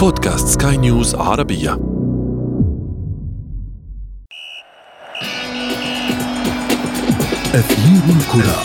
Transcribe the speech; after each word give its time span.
بودكاست 0.00 0.62
سكاي 0.62 0.76
نيوز 0.76 1.14
عربية. 1.14 1.72
أثير 7.54 8.02
الكرة. 8.16 8.62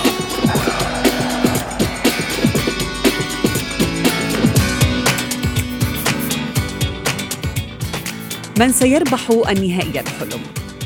من 8.59 8.71
سيربح 8.71 9.29
النهائي 9.29 9.99
الحلم؟ 9.99 10.41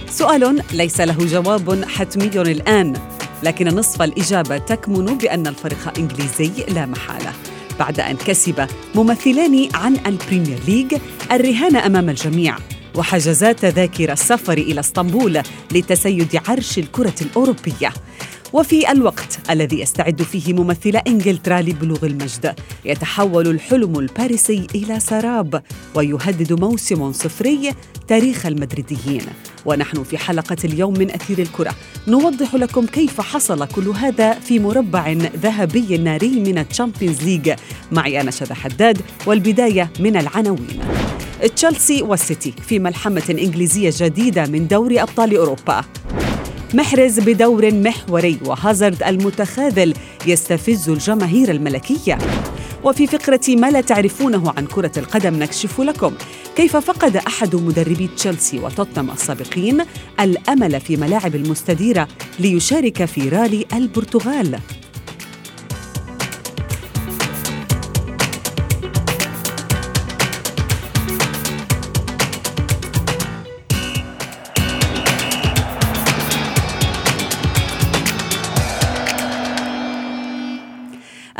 سؤال 0.09 0.61
ليس 0.73 1.01
له 1.01 1.17
جواب 1.25 1.83
حتمي 1.83 2.27
الآن 2.51 2.93
لكن 3.43 3.67
نصف 3.67 4.01
الإجابة 4.01 4.57
تكمن 4.57 5.17
بأن 5.17 5.47
الفريق 5.47 5.87
الإنجليزي 5.87 6.51
لا 6.73 6.85
محالة. 6.85 7.48
بعد 7.79 7.99
أن 7.99 8.15
كسب 8.15 8.67
ممثلان 8.95 9.69
عن 9.73 9.97
البريمير 10.05 10.59
ليج 10.67 10.95
الرهان 11.31 11.75
أمام 11.75 12.09
الجميع. 12.09 12.55
وحجزا 12.95 13.51
تذاكر 13.51 14.11
السفر 14.11 14.57
إلى 14.57 14.79
اسطنبول 14.79 15.41
لتسيد 15.71 16.41
عرش 16.47 16.77
الكرة 16.77 17.15
الأوروبية. 17.21 17.93
وفي 18.53 18.91
الوقت 18.91 19.39
الذي 19.49 19.79
يستعد 19.79 20.21
فيه 20.21 20.53
ممثل 20.53 20.95
إنجلترا 21.07 21.61
لبلوغ 21.61 22.05
المجد. 22.05 22.55
يتحول 22.85 23.47
الحلم 23.47 23.99
الباريسي 23.99 24.67
إلى 24.75 24.99
سراب 24.99 25.63
ويهدد 25.95 26.59
موسم 26.59 27.11
صفري 27.11 27.73
تاريخ 28.07 28.45
المدريديين. 28.45 29.21
ونحن 29.65 30.03
في 30.03 30.17
حلقة 30.17 30.57
اليوم 30.63 30.93
من 30.93 31.11
أثير 31.11 31.39
الكرة. 31.39 31.75
نوضح 32.07 32.55
لكم 32.55 32.85
كيف 32.85 33.21
حصل 33.21 33.67
كل 33.67 33.87
هذا 33.87 34.33
في 34.33 34.59
مربع 34.59 35.11
ذهبي 35.43 35.97
ناري 35.97 36.29
من 36.39 36.57
الشامبيونز 36.57 37.23
ليج 37.23 37.53
معي 37.91 38.21
أنا 38.21 38.31
شذى 38.31 38.53
حداد 38.53 39.01
والبداية 39.25 39.89
من 39.99 40.17
العناوين. 40.17 40.79
تشيلسي 41.55 42.01
والسيتي 42.01 42.53
في 42.67 42.79
ملحمة 42.79 43.23
إنجليزية 43.29 43.93
جديدة 43.97 44.45
من 44.45 44.67
دوري 44.67 45.01
أبطال 45.01 45.37
أوروبا. 45.37 45.85
محرز 46.73 47.19
بدور 47.19 47.73
محوري 47.73 48.39
وهازارد 48.45 49.03
المتخاذل 49.03 49.93
يستفز 50.27 50.89
الجماهير 50.89 51.51
الملكية. 51.51 52.17
وفي 52.83 53.07
فقرة 53.07 53.41
ما 53.49 53.71
لا 53.71 53.81
تعرفونه 53.81 54.53
عن 54.57 54.65
كرة 54.65 54.91
القدم 54.97 55.35
نكشف 55.35 55.81
لكم 55.81 56.13
كيف 56.55 56.77
فقد 56.77 57.17
أحد 57.17 57.55
مدربي 57.55 58.09
تشيلسي 58.17 58.59
وتوتنهام 58.59 59.11
السابقين 59.11 59.83
الأمل 60.19 60.81
في 60.81 60.97
ملاعب 60.97 61.35
المستديرة 61.35 62.07
ليشارك 62.39 63.05
في 63.05 63.29
رالي 63.29 63.65
البرتغال. 63.73 64.59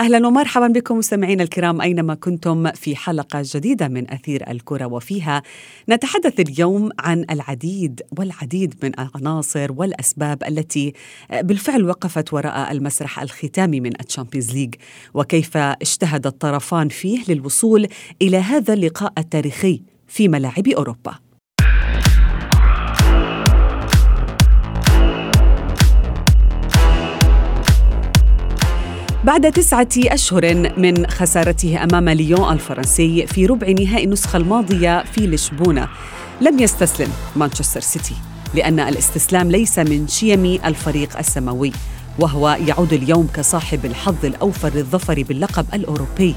أهلا 0.10 0.28
ومرحبا 0.28 0.68
بكم 0.68 0.98
مستمعينا 0.98 1.44
الكرام 1.44 1.82
أينما 1.82 2.16
كنتم 2.16 2.72
في 2.72 2.96
حلقة 2.96 3.42
جديدة 3.46 3.88
من 3.88 4.12
أثير 4.12 4.52
الكرة 4.52 4.86
وفيها 4.86 5.44
نتحدث 5.90 6.40
اليوم 6.40 6.90
عن 7.00 7.26
العديد 7.32 8.02
والعديد 8.18 8.76
من 8.84 8.92
العناصر 9.00 9.72
والأسباب 9.72 10.44
التي 10.44 10.94
بالفعل 11.32 11.84
وقفت 11.84 12.34
وراء 12.34 12.72
المسرح 12.72 13.20
الختامي 13.20 13.80
من 13.80 13.92
الشامبيونز 14.02 14.52
ليج 14.52 14.76
وكيف 15.14 15.58
اجتهد 15.58 16.28
الطرفان 16.28 16.90
فيه 16.90 17.20
للوصول 17.28 17.88
إلى 18.22 18.38
هذا 18.38 18.74
اللقاء 18.74 19.14
التاريخي 19.18 19.82
في 20.08 20.28
ملاعب 20.28 20.68
أوروبا. 20.68 21.29
بعد 29.24 29.52
تسعة 29.52 29.88
أشهر 29.98 30.72
من 30.78 31.08
خسارته 31.08 31.84
أمام 31.84 32.10
ليون 32.10 32.54
الفرنسي 32.54 33.28
في 33.28 33.46
ربع 33.46 33.68
نهائي 33.68 34.04
النسخة 34.04 34.38
الماضية 34.38 35.04
في 35.04 35.28
لشبونة. 35.28 35.88
لم 36.42 36.60
يستسلم 36.60 37.10
مانشستر 37.36 37.80
سيتي 37.80 38.16
لأن 38.56 38.80
الاستسلام 38.80 39.52
ليس 39.52 39.80
من 39.80 40.08
شيم 40.08 40.60
الفريق 40.66 41.18
السماوي 41.18 41.72
وهو 42.20 42.58
يعود 42.68 42.94
اليوم 42.94 43.28
كصاحب 43.34 43.86
الحظ 43.86 44.26
الأوفر 44.26 44.72
للظفر 44.76 45.24
باللقب 45.24 45.66
الأوروبي. 45.74 46.36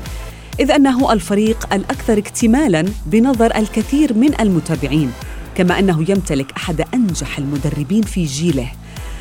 إذ 0.60 0.70
أنه 0.70 1.12
الفريق 1.12 1.74
الأكثر 1.74 2.18
اكتمالاً 2.18 2.84
بنظر 3.06 3.56
الكثير 3.56 4.14
من 4.14 4.40
المتابعين 4.40 5.12
كما 5.54 5.78
أنه 5.78 6.10
يمتلك 6.10 6.52
أحد 6.56 6.84
أنجح 6.94 7.38
المدربين 7.38 8.02
في 8.02 8.24
جيله. 8.24 8.72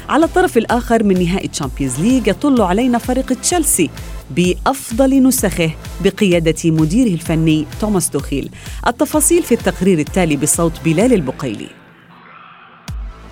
على 0.09 0.25
الطرف 0.25 0.57
الآخر 0.57 1.03
من 1.03 1.23
نهائي 1.23 1.47
تشامبيونز 1.47 1.99
ليج 1.99 2.27
يطل 2.27 2.61
علينا 2.61 2.97
فريق 2.97 3.33
تشيلسي 3.33 3.89
بأفضل 4.31 5.23
نسخه 5.23 5.71
بقيادة 6.03 6.71
مديره 6.71 7.13
الفني 7.13 7.65
توماس 7.81 8.09
توخيل 8.09 8.49
التفاصيل 8.87 9.43
في 9.43 9.53
التقرير 9.53 9.99
التالي 9.99 10.35
بصوت 10.37 10.71
بلال 10.85 11.13
البقيلي. 11.13 11.67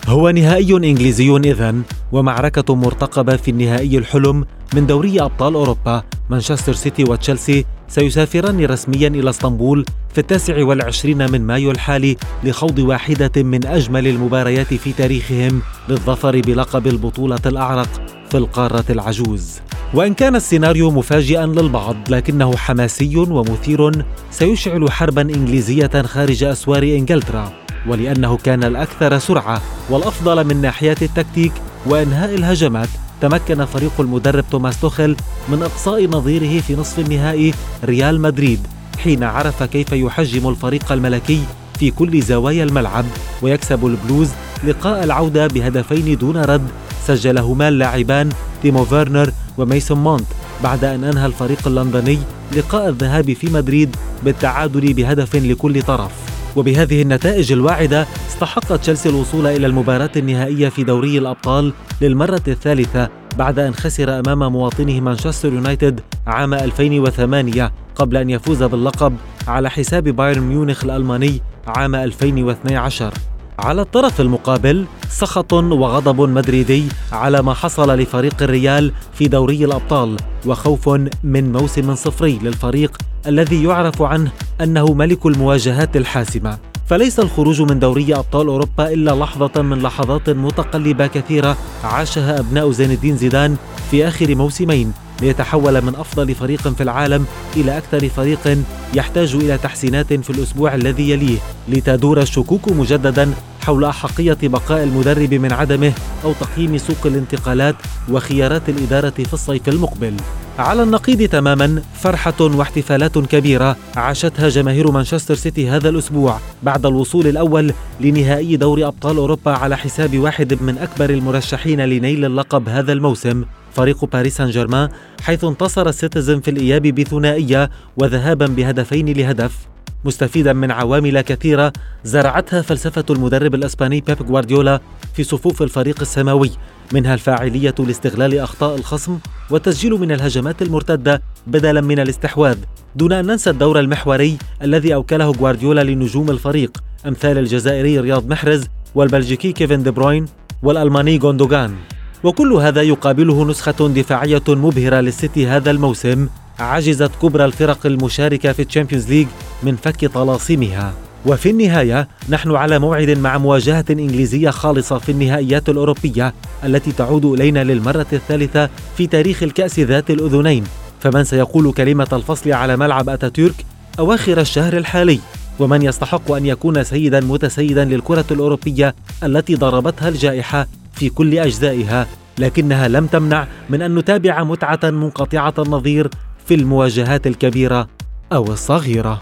هو 0.08 0.30
نهائي 0.30 0.76
إنجليزي 0.76 1.38
إذن 1.38 1.84
ومعركة 2.12 2.76
مرتقبة 2.76 3.36
في 3.36 3.52
النهائي 3.52 3.98
الحلم 3.98 4.46
من 4.74 4.88
دوري 4.88 5.22
أبطال 5.22 5.54
أوروبا 5.54 6.04
مانشستر 6.30 6.74
سيتي 6.74 7.04
وتشيلسي 7.04 7.66
سيسافران 7.90 8.66
رسميا 8.66 9.08
إلى 9.08 9.30
اسطنبول 9.30 9.86
في 10.14 10.18
التاسع 10.18 10.64
والعشرين 10.64 11.32
من 11.32 11.42
مايو 11.42 11.72
الحالي 11.72 12.18
لخوض 12.44 12.80
واحدة 12.80 13.44
من 13.44 13.66
أجمل 13.66 14.08
المباريات 14.08 14.74
في 14.74 14.94
تاريخهم 14.94 15.62
للظفر 15.90 16.42
بلقب 16.42 16.88
البطولة 16.88 17.40
الأعرق 17.46 17.90
في 18.30 18.38
القارة 18.38 18.86
العجوز. 18.90 19.60
وإن 19.94 20.14
كان 20.14 20.36
السيناريو 20.36 20.92
مفاجئا 20.92 21.46
للبعض 21.46 21.96
لكنه 22.10 22.58
حماسي 22.58 23.18
ومثير 23.18 23.92
سيشعل 24.32 24.92
حربا 24.92 25.22
إنجليزية 25.22 26.02
خارج 26.02 26.44
أسوار 26.44 26.84
إنجلترا 26.84 27.54
ولأنه 27.88 28.38
كان 28.38 28.64
الأكثر 28.64 29.20
سرعة 29.20 29.62
والأفضل 29.90 30.48
من 30.48 30.62
ناحية 30.62 30.96
التكتيك 31.02 31.54
وإنهاء 31.86 32.36
الهجمات 32.36 32.90
تمكن 33.22 33.66
فريق 33.66 33.92
المدرب 34.00 34.44
توماس 34.52 34.82
توخل 34.82 35.16
من 35.50 35.64
إقصاء 35.64 36.08
نظيره 36.08 36.62
في 36.62 36.76
نصف 36.76 37.00
النهائي 37.00 37.54
ريال 37.84 38.22
مدريد 38.22 38.60
حين 39.04 39.24
عرف 39.24 39.64
كيف 39.64 39.92
يحجم 39.92 40.50
الفريق 40.50 40.92
الملكي 40.92 41.42
في 41.80 41.92
كل 41.92 42.22
زوايا 42.22 42.64
الملعب 42.64 43.06
ويكسب 43.42 43.86
البلوز 43.86 44.30
لقاء 44.64 45.04
العودة 45.04 45.48
بهدفين 45.48 46.18
دون 46.18 46.38
رد 46.38 46.68
سجلهما 47.08 47.68
اللاعبان 47.68 48.30
تيمو 48.62 48.86
فيرنر 48.86 49.32
وميسون 49.58 49.98
ماونت 49.98 50.26
بعد 50.64 50.84
أن 50.84 51.04
أنهى 51.04 51.26
الفريق 51.26 51.68
اللندني 51.68 52.20
لقاء 52.56 52.90
الذهاب 52.90 53.34
في 53.34 53.50
مدريد 53.50 53.96
بالتعادل 54.24 54.94
بهدف 54.94 55.36
لكل 55.36 55.82
طرف. 55.82 56.29
وبهذه 56.56 57.02
النتائج 57.02 57.52
الواعدة 57.52 58.08
استحق 58.28 58.76
تشيلسي 58.76 59.10
الوصول 59.10 59.48
إلى 59.48 59.68
المباراة 59.68 60.10
النهائية 60.16 60.70
في 60.70 60.84
دوري 60.84 61.18
الأبطال 61.18 61.74
للمرة 62.02 62.42
الثالثة 62.48 63.10
بعد 63.38 63.60
أن 63.60 63.74
خسر 63.74 64.20
أمام 64.20 64.52
مواطنه 64.52 65.02
مانشستر 65.02 65.54
يونايتد 65.54 66.00
عام 66.28 66.54
2008 66.54 67.72
قبل 67.96 68.18
أن 68.18 68.30
يفوز 68.30 68.64
باللقب 68.64 69.16
على 69.48 69.70
حساب 69.70 70.04
بايرن 70.04 70.42
ميونخ 70.42 70.84
الألماني 70.84 71.42
عام 71.68 71.96
2012 71.96 73.14
على 73.60 73.82
الطرف 73.82 74.22
المقابل 74.22 74.86
سخط 75.10 75.54
وغضب 75.54 76.22
مدريدي 76.22 76.84
على 77.12 77.42
ما 77.42 77.54
حصل 77.54 78.00
لفريق 78.00 78.44
الريال 78.44 78.92
في 79.14 79.28
دوري 79.28 79.66
الأبطال 79.66 80.18
وخوف 80.46 80.90
من 81.24 81.52
موسم 81.52 81.96
صفري 81.96 82.40
للفريق 82.44 82.98
الذي 83.28 83.64
يعرف 83.64 84.02
عنه 84.02 84.32
أنه 84.62 84.94
ملك 84.94 85.26
المواجهات 85.26 85.98
الحاسمة. 85.98 86.58
فليس 86.88 87.20
الخروج 87.20 87.62
من 87.62 87.80
دوري 87.80 88.16
أبطال 88.16 88.48
أوروبا 88.48 88.94
إلا 88.94 89.12
لحظة 89.12 89.62
من 89.62 89.82
لحظات 89.82 90.30
متقلبة 90.30 91.08
كثيرة 91.08 91.58
عاشها 91.84 92.40
أبناء 92.40 92.72
زين 92.72 92.92
الدين 92.92 93.18
زيدان 93.18 93.56
في 93.92 94.08
آخر 94.08 94.36
موسمين 94.36 94.94
ليتحول 95.22 95.82
من 95.82 95.96
أفضل 95.96 96.36
فريق 96.36 96.68
في 96.68 96.84
العالم 96.84 97.26
إلى 97.58 97.78
أكثر 97.78 98.10
فريق 98.10 98.58
يحتاج 98.94 99.36
إلى 99.36 99.58
تحسينات 99.58 100.14
في 100.14 100.30
الأسبوع 100.30 100.76
الذي 100.76 101.10
يليه 101.10 101.38
لتدور 101.68 102.22
الشكوك 102.22 102.72
مجددا 102.72 103.34
حول 103.70 103.86
أحقية 103.86 104.38
بقاء 104.44 104.84
المدرب 104.84 105.34
من 105.34 105.54
عدمه 105.54 105.94
أو 106.24 106.34
تقييم 106.34 106.78
سوق 106.78 107.06
الانتقالات 107.06 107.76
وخيارات 108.12 108.70
الإدارة 108.70 109.10
في 109.10 109.34
الصيف 109.34 109.70
المقبل. 109.70 110.14
على 110.60 110.84
النقيض 110.84 111.30
تماما 111.30 111.82
فرحة 111.94 112.42
واحتفالات 112.42 113.18
كبيرة 113.18 113.76
عاشتها 113.96 114.50
جماهير 114.50 114.92
مانشستر 114.92 115.36
سيتي 115.36 115.70
هذا 115.70 115.90
الأسبوع 115.90 116.40
بعد 116.64 116.86
الوصول 116.86 117.28
الأول 117.28 117.74
لنهائي 118.02 118.56
دوري 118.56 118.86
أبطال 118.86 119.18
أوروبا 119.18 119.52
على 119.52 119.78
حساب 119.78 120.18
واحد 120.18 120.64
من 120.64 120.78
أكبر 120.78 121.10
المرشحين 121.10 121.82
لنيل 121.82 122.26
اللقب 122.26 122.70
هذا 122.70 122.94
الموسم. 122.94 123.46
فريق 123.74 124.06
باريس 124.06 124.38
سان 124.38 124.50
جيرمان 124.50 124.90
حيث 125.22 125.44
انتصر 125.44 125.90
السيتيزن 125.90 126.40
في 126.40 126.52
الإياب 126.52 126.82
بثنائية 126.82 127.70
وذهابا 127.98 128.46
بهدفين 128.46 129.10
لهدف. 129.10 129.58
مستفيدا 130.06 130.54
من 130.54 130.72
عوامل 130.72 131.22
كثيرة 131.22 131.74
زرعتها 132.04 132.62
فلسفة 132.62 133.06
المدرب 133.10 133.56
الأسباني 133.56 134.02
بيب 134.02 134.22
غوارديولا 134.30 134.80
في 135.14 135.24
صفوف 135.24 135.62
الفريق 135.62 136.02
السماوي 136.02 136.52
منها 136.94 137.14
الفاعلية 137.14 137.76
لاستغلال 137.80 138.40
أخطاء 138.40 138.76
الخصم 138.76 139.18
والتسجيل 139.50 139.94
من 139.94 140.12
الهجمات 140.12 140.62
المرتدة 140.62 141.22
بدلا 141.48 141.82
من 141.82 142.00
الاستحواذ. 142.00 142.58
دون 142.96 143.14
أن 143.14 143.26
ننسى 143.26 143.50
الدور 143.50 143.80
المحوري 143.80 144.38
الذي 144.62 144.94
أوكله 144.94 145.26
غوارديولا 145.26 145.84
لنجوم 145.84 146.30
الفريق 146.30 146.78
أمثال 147.08 147.38
الجزائري 147.38 148.00
رياض 148.00 148.28
محرز 148.28 148.64
والبلجيكي 148.96 149.52
كيفن 149.52 149.84
دي 149.84 149.92
بروين 149.92 150.26
والألماني 150.64 151.18
غوندوغان. 151.18 151.76
وكل 152.24 152.54
هذا 152.54 152.82
يقابله 152.82 153.46
نسخة 153.46 153.88
دفاعية 153.88 154.44
مبهرة 154.48 155.00
للسيتي 155.00 155.48
هذا 155.48 155.72
الموسم 155.72 156.28
عجزت 156.60 157.12
كبرى 157.22 157.46
الفرق 157.46 157.86
المشاركة 157.86 158.52
في 158.52 158.62
الشامبيونز 158.62 159.10
ليج 159.10 159.28
من 159.64 159.76
فك 159.76 160.06
طلاسمها. 160.06 160.94
وفي 161.26 161.50
النهاية 161.50 162.08
نحن 162.30 162.56
على 162.56 162.80
موعد 162.80 163.10
مع 163.10 163.38
مواجهة 163.38 163.86
إنجليزية 163.90 164.50
خالصة 164.50 164.98
في 164.98 165.12
النهائيات 165.12 165.70
الأوروبية 165.70 166.34
التي 166.64 166.92
تعود 166.92 167.26
إلينا 167.26 167.64
للمرة 167.64 168.08
الثالثة 168.14 168.70
في 168.98 169.08
تاريخ 169.08 169.44
الكأس 169.44 169.80
ذات 169.80 170.10
الأذنين. 170.12 170.64
فمن 171.00 171.24
سيقول 171.24 171.74
كلمة 171.74 172.08
الفصل 172.14 172.52
على 172.52 172.78
ملعب 172.78 173.10
أتاتورك 173.10 173.66
أواخر 174.00 174.40
الشهر 174.40 174.78
الحالي؟ 174.78 175.20
ومن 175.60 175.82
يستحق 175.82 176.32
أن 176.32 176.46
يكون 176.46 176.84
سيدا 176.84 177.20
متسيدا 177.20 177.86
للكرة 177.86 178.26
الأوروبية 178.32 178.96
التي 179.24 179.56
ضربتها 179.56 180.10
الجائحة 180.10 180.68
في 180.94 181.10
كل 181.10 181.40
أجزائها؟ 181.40 182.08
لكنها 182.38 182.88
لم 182.88 183.06
تمنع 183.06 183.48
من 183.70 183.82
أن 183.82 183.96
نتابع 183.96 184.44
متعة 184.44 184.80
منقطعة 184.84 185.54
النظير 185.60 186.10
في 186.46 186.56
المواجهات 186.56 187.28
الكبيرة 187.28 187.88
أو 188.34 188.44
الصغيرة. 188.44 189.22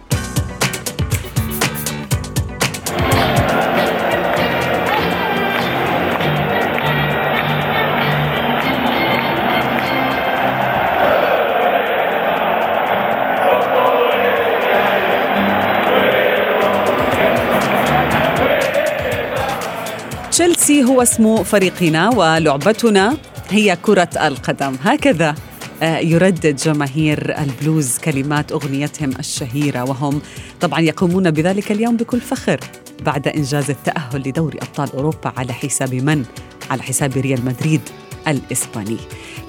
تشيلسي 20.32 20.84
هو 20.84 21.02
اسم 21.02 21.44
فريقنا 21.44 22.10
ولعبتنا 22.10 23.18
هي 23.50 23.76
كرة 23.76 24.10
القدم. 24.28 24.76
هكذا. 24.84 25.36
يردد 25.82 26.56
جماهير 26.56 27.40
البلوز 27.40 27.98
كلمات 27.98 28.52
أغنيتهم 28.52 29.10
الشهيرة 29.20 29.84
وهم 29.84 30.22
طبعا 30.62 30.80
يقومون 30.80 31.32
بذلك 31.32 31.72
اليوم 31.72 31.98
بكل 31.98 32.22
فخر 32.22 32.60
بعد 33.06 33.28
إنجاز 33.28 33.70
التأهل 33.70 34.20
لدوري 34.30 34.58
أبطال 34.58 34.92
أوروبا 34.92 35.34
على 35.38 35.54
حساب 35.54 35.94
من؟ 35.94 36.26
على 36.70 36.84
حساب 36.84 37.18
ريال 37.18 37.46
مدريد 37.46 37.82
الإسباني. 38.28 38.98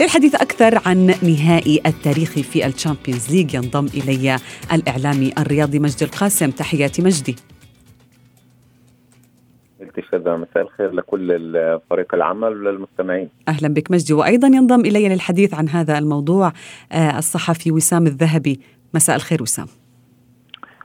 للحديث 0.01 0.35
أكثر 0.35 0.81
عن 0.87 1.15
نهائي 1.23 1.81
التاريخي 1.87 2.43
في 2.43 2.67
الشامبيونز 2.67 3.31
ليج 3.31 3.55
ينضم 3.55 3.87
إلي 3.87 4.39
الإعلامي 4.73 5.33
الرياضي 5.39 5.79
مجدي 5.79 6.05
القاسم 6.05 6.51
تحياتي 6.51 7.03
مجدي. 7.03 7.37
التشهد 9.99 10.29
مساء 10.29 10.63
الخير 10.63 10.93
لكل 10.93 11.51
فريق 11.91 12.15
العمل 12.15 12.67
وللمستمعين. 12.67 13.29
أهلا 13.49 13.69
بك 13.69 13.91
مجدي 13.91 14.15
وأيضا 14.15 14.49
ينضم 14.49 14.81
الي 14.81 15.09
للحديث 15.09 15.55
عن 15.55 15.69
هذا 15.69 15.99
الموضوع 15.99 16.53
آه، 16.93 17.19
الصحفي 17.19 17.73
وسام 17.73 18.07
الذهبي. 18.07 18.61
مساء 18.95 19.17
الخير 19.17 19.43
وسام. 19.43 19.67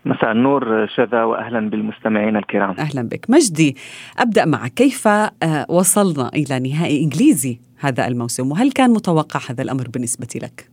مساء 0.06 0.32
النور 0.32 0.88
شذا 0.88 1.24
واهلا 1.24 1.70
بالمستمعين 1.70 2.38
الكرام. 2.38 2.76
أهلا 2.80 3.02
بك 3.02 3.26
مجدي 3.30 3.76
أبدأ 4.20 4.46
معك 4.46 4.74
كيف 4.74 5.08
آه، 5.08 5.32
وصلنا 5.70 6.30
إلى 6.30 6.70
نهائي 6.70 7.04
إنجليزي 7.04 7.60
هذا 7.80 8.08
الموسم؟ 8.08 8.52
وهل 8.52 8.72
كان 8.72 8.90
متوقع 8.90 9.40
هذا 9.50 9.64
الأمر 9.64 9.88
بالنسبة 9.94 10.28
لك؟ 10.36 10.73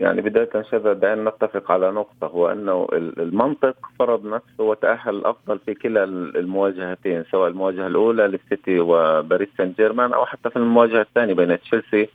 يعني 0.00 0.20
بداية 0.20 0.62
شذا 0.62 0.92
دعنا 0.92 1.30
نتفق 1.30 1.70
على 1.70 1.90
نقطة 1.90 2.26
هو 2.26 2.48
أنه 2.52 2.88
المنطق 2.92 3.76
فرض 3.98 4.26
نفسه 4.26 4.64
وتأهل 4.64 5.24
أفضل 5.24 5.58
في 5.58 5.74
كلا 5.74 6.04
المواجهتين 6.04 7.24
سواء 7.30 7.48
المواجهة 7.48 7.86
الأولى 7.86 8.26
للسيتي 8.26 8.80
وباريس 8.80 9.48
سان 9.58 9.72
جيرمان 9.72 10.12
أو 10.12 10.26
حتى 10.26 10.50
في 10.50 10.56
المواجهة 10.56 11.00
الثانية 11.00 11.34
بين 11.34 11.60
تشيلسي 11.60 12.08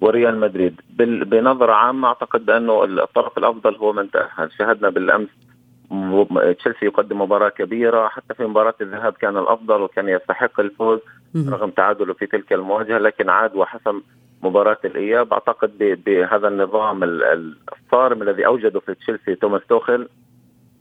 وريال 0.00 0.40
مدريد. 0.40 0.80
بنظرة 0.98 1.72
عامة 1.72 2.08
أعتقد 2.08 2.46
بأنه 2.46 2.84
الطرف 2.84 3.38
الأفضل 3.38 3.76
هو 3.76 3.92
من 3.92 4.10
تأهل. 4.10 4.52
شاهدنا 4.58 4.88
بالأمس 4.88 5.28
تشيلسي 6.58 6.86
يقدم 6.86 7.20
مباراة 7.20 7.48
كبيرة 7.48 8.08
حتى 8.08 8.34
في 8.34 8.44
مباراة 8.46 8.74
الذهاب 8.80 9.12
كان 9.12 9.36
الأفضل 9.36 9.82
وكان 9.82 10.08
يستحق 10.08 10.60
الفوز 10.60 10.98
رغم 11.36 11.70
تعادله 11.70 12.14
في 12.14 12.26
تلك 12.26 12.52
المواجهة 12.52 12.98
لكن 12.98 13.28
عاد 13.28 13.56
وحسم 13.56 14.00
مباراة 14.42 14.78
الإياب. 14.84 15.32
أعتقد 15.32 16.02
بهذا 16.06 16.48
النظام 16.48 17.02
الصارم 17.02 18.22
الذي 18.22 18.46
أوجده 18.46 18.80
في 18.80 18.94
تشيلسي 18.94 19.34
توماس 19.34 19.62
توخل 19.68 20.08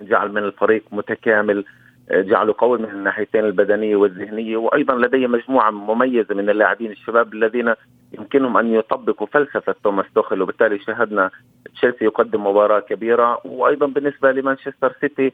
جعل 0.01 0.31
من 0.31 0.43
الفريق 0.43 0.83
متكامل 0.91 1.65
جعله 2.11 2.55
قوي 2.57 2.77
من 2.77 2.89
الناحيتين 2.89 3.45
البدنية 3.45 3.95
والذهنية. 3.95 4.57
وأيضا 4.57 4.95
لديه 4.95 5.27
مجموعة 5.27 5.69
مميزة 5.71 6.35
من 6.35 6.49
اللاعبين 6.49 6.91
الشباب 6.91 7.33
الذين 7.33 7.73
يمكنهم 8.13 8.57
أن 8.57 8.73
يطبقوا 8.73 9.27
فلسفة 9.27 9.75
توماس 9.83 10.05
توخل 10.15 10.41
وبالتالي 10.41 10.79
شاهدنا 10.79 11.31
تشيلسي 11.75 12.05
يقدم 12.05 12.47
مباراة 12.47 12.79
كبيرة. 12.79 13.41
وأيضا 13.45 13.87
بالنسبة 13.87 14.31
لمانشستر 14.31 14.93
سيتي 15.01 15.33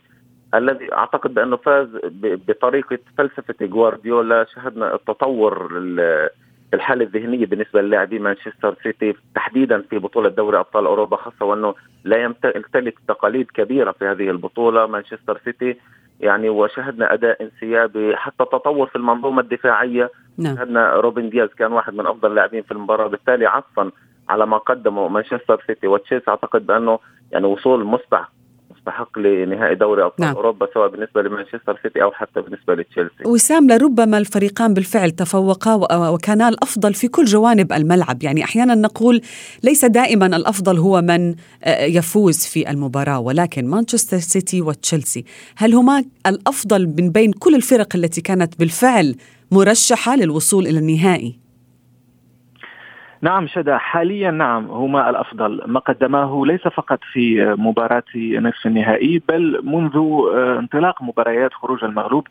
الذي 0.54 0.94
أعتقد 0.94 1.34
بأنه 1.34 1.58
فاز 1.58 1.88
بطريقة 2.48 3.00
فلسفة 3.18 3.56
جوارديولا 3.62 4.46
شاهدنا 4.56 4.96
التطور 4.96 5.80
الحالة 6.74 7.06
الذهنية 7.06 7.46
بالنسبة 7.46 7.82
للاعبي 7.82 8.20
مانشستر 8.20 8.76
سيتي 8.84 9.14
تحديدا 9.36 9.82
في 9.82 9.98
بطولة 10.00 10.30
دوري 10.30 10.60
أبطال 10.60 10.86
أوروبا 10.86 11.18
خاصة 11.18 11.46
وأنه 11.46 11.76
لا 12.04 12.18
يمتلك 12.18 13.00
تقاليد 13.08 13.52
كبيرة 13.52 13.92
في 13.92 14.06
هذه 14.06 14.30
البطولة. 14.30 14.86
مانشستر 14.86 15.42
سيتي 15.46 15.78
يعني 16.20 16.50
وشهدنا 16.50 17.14
أداء 17.14 17.44
انسيابي 17.44 18.16
حتى 18.16 18.46
تطور 18.46 18.88
في 18.88 18.96
المنظومة 18.96 19.42
الدفاعية. 19.42 20.12
نعم. 20.38 20.56
شهدنا 20.56 20.94
روبن 20.96 21.30
دياز 21.30 21.50
كان 21.50 21.72
واحد 21.72 21.94
من 21.94 22.08
أفضل 22.08 22.30
اللاعبين 22.30 22.62
في 22.64 22.72
المباراة 22.72 23.08
بالتالي 23.08 23.46
عطفا 23.46 23.92
على 24.30 24.46
ما 24.46 24.58
قدمه 24.58 25.08
مانشستر 25.08 25.64
سيتي. 25.68 25.88
وتشيلسي 25.88 26.32
أعتقد 26.32 26.66
بأنه 26.66 27.00
يعني 27.32 27.46
وصول 27.46 27.86
مستحق 27.86 28.32
يستحق 28.88 29.20
لنهائي 29.20 29.76
دوري 29.76 30.04
أبطال 30.04 30.26
نعم. 30.26 30.36
أوروبا 30.36 30.68
سواء 30.74 30.88
بالنسبة 30.88 31.22
لمانشستر 31.22 31.80
سيتي 31.84 32.04
أو 32.04 32.12
حتى 32.12 32.42
بالنسبة 32.42 32.76
لتشيلسي. 32.76 33.24
وسام 33.26 33.68
لربما 33.68 34.18
الفريقان 34.18 34.74
بالفعل 34.74 35.12
تفوقا 35.12 35.76
وكانا 36.10 36.50
الافضل 36.50 36.94
في 36.94 37.08
كل 37.08 37.26
جوانب 37.26 37.74
الملعب، 37.74 38.24
يعني 38.24 38.44
أحيانا 38.44 38.76
نقول 38.76 39.22
ليس 39.64 39.86
دائما 39.86 40.26
الأفضل 40.26 40.78
هو 40.78 41.02
من 41.02 41.36
آه، 41.64 41.86
يفوز 41.86 42.38
في 42.46 42.70
المباراة 42.70 43.20
ولكن 43.20 43.66
مانشستر 43.68 44.18
سيتي 44.18 44.62
وتشيلسي، 44.62 45.26
هل 45.58 45.74
هما 45.74 46.04
الأفضل 46.28 46.88
من 46.88 47.10
بين 47.10 47.32
كل 47.32 47.56
الفرق 47.56 47.96
التي 47.96 48.22
كانت 48.22 48.60
بالفعل 48.60 49.16
مرشحة 49.52 50.16
للوصول 50.16 50.68
إلى 50.68 50.80
النهائي؟ 50.80 51.43
نعم 53.24 53.48
شدا 53.48 53.78
حاليا 53.78 54.32
نعم 54.32 54.66
هما 54.66 55.10
الأفضل. 55.10 55.62
ما 55.68 55.80
قدماه 55.80 56.44
ليس 56.46 56.62
فقط 56.62 57.00
في 57.14 57.56
مباراة 57.58 58.04
نصف 58.16 58.66
النهائي 58.66 59.22
بل 59.30 59.62
منذ 59.64 59.98
آه، 59.98 60.60
انطلاق 60.60 61.02
مباريات 61.02 61.54
خروج 61.54 61.84
المغلوب 61.84 62.28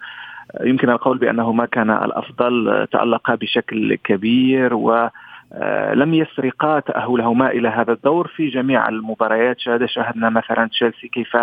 آه، 0.54 0.64
يمكن 0.64 0.90
القول 0.90 1.18
بأنه 1.18 1.52
ما 1.52 1.66
كان 1.66 1.90
الأفضل 1.90 2.86
تألق 2.92 3.34
بشكل 3.34 3.94
كبير 3.94 4.74
و 4.74 5.08
آه، 5.52 5.94
لم 5.94 6.14
يسرقا 6.14 6.80
تأهلهما 6.80 7.50
إلى 7.50 7.68
هذا 7.68 7.92
الدور 7.92 8.26
في 8.28 8.48
جميع 8.48 8.88
المباريات. 8.88 9.58
شاهد 9.60 9.84
شاهدنا 9.84 10.30
مثلا 10.30 10.68
تشيلسي 10.68 11.08
كيف 11.08 11.36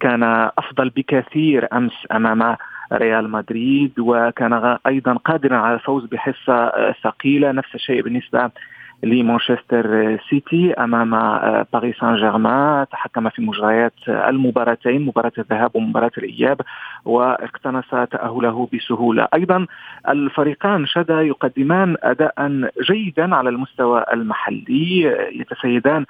كان 0.00 0.22
أفضل 0.58 0.90
بكثير 0.90 1.68
أمس 1.72 1.92
أمام 2.12 2.56
ريال 2.92 3.30
مدريد 3.30 3.92
وكان 3.98 4.78
أيضا 4.86 5.14
قادرا 5.14 5.56
على 5.56 5.74
الفوز 5.74 6.04
بحصة 6.04 6.72
ثقيلة. 7.02 7.52
نفس 7.52 7.74
الشيء 7.74 8.02
بالنسبة 8.02 8.50
لمانشستر 9.02 10.18
سيتي 10.30 10.72
أمام 10.72 11.14
آه، 11.14 11.66
باريس 11.72 11.96
سان 11.96 12.16
جيرمان 12.16 12.86
تحكم 12.92 13.28
في 13.28 13.42
مجريات 13.42 13.92
المباراتين 14.08 15.06
مباراة 15.06 15.32
الذهاب 15.38 15.76
ومباراة 15.76 16.10
الإياب 16.18 16.60
واقتنص 17.04 17.90
تاهله 17.90 18.68
بسهولة. 18.72 19.28
أيضا 19.34 19.66
الفريقان 20.08 20.86
شدا 20.86 21.22
يقدمان 21.22 21.96
اداء 22.02 22.70
جيدا 22.82 23.34
على 23.34 23.48
المستوى 23.48 24.04
المحلي. 24.12 25.02
يتسيدان 25.32 26.04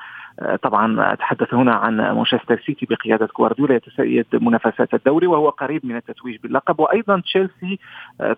طبعا 0.62 1.12
أتحدث 1.12 1.54
هنا 1.54 1.75
عن 1.75 1.97
مانشستر 1.97 2.62
سيتي 2.66 2.87
بقيادة 2.90 3.28
جوارديولا 3.38 3.75
يتسيد 3.75 4.26
منافسات 4.33 4.95
الدوري 4.95 5.26
وهو 5.26 5.49
قريب 5.49 5.87
من 5.87 5.97
التتويج 5.97 6.37
باللقب. 6.42 6.80
وأيضا 6.80 7.21
تشيلسي 7.21 7.78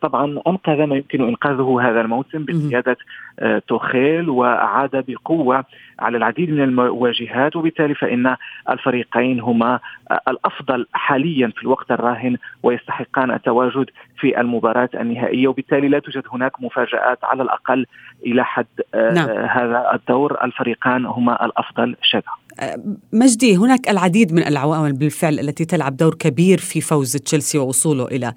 طبعا 0.03 0.41
أنقذ 0.47 0.85
ما 0.87 0.97
يمكن 0.97 1.29
إنقاذه 1.29 1.81
هذا 1.83 2.01
الموسم 2.01 2.45
بقيادة 2.49 2.97
توخيل 3.69 4.31
وعاد 4.31 5.05
بقوة 5.09 5.65
على 5.99 6.17
العديد 6.17 6.51
من 6.51 6.63
المواجهات. 6.63 7.57
وبالتالي 7.57 7.95
فإن 7.95 8.37
الفريقين 8.71 9.41
هما 9.41 9.81
الأفضل 10.29 10.87
حاليا 10.93 11.53
في 11.57 11.63
الوقت 11.63 11.91
الراهن 11.91 12.37
ويستحقان 12.63 13.31
التواجد 13.31 13.91
في 14.21 14.41
المباراة 14.41 14.89
النهائية 14.95 15.49
وبالتالي 15.49 15.89
لا 15.89 15.99
توجد 15.99 16.23
هناك 16.33 16.53
مفاجآت 16.61 17.19
على 17.23 17.43
الأقل 17.43 17.87
إلى 18.27 18.45
حد 18.45 18.67
آه، 18.95 19.13
نعم. 19.13 19.29
هذا 19.29 19.91
الدور. 19.95 20.45
الفريقان 20.45 21.07
هما 21.07 21.45
الأفضل 21.45 21.97
شبه 22.03 22.41
آه، 22.61 22.77
مجدي 23.13 23.57
هناك 23.57 23.91
العديد 23.91 24.33
من 24.33 24.47
العوامل 24.47 24.93
بالفعل 24.93 25.39
التي 25.41 25.65
تلعب 25.65 25.97
دور 25.97 26.15
كبير 26.15 26.59
في 26.59 26.81
فوز 26.81 27.17
تشيلسي 27.17 27.59
ووصوله 27.59 28.05
إلى 28.05 28.33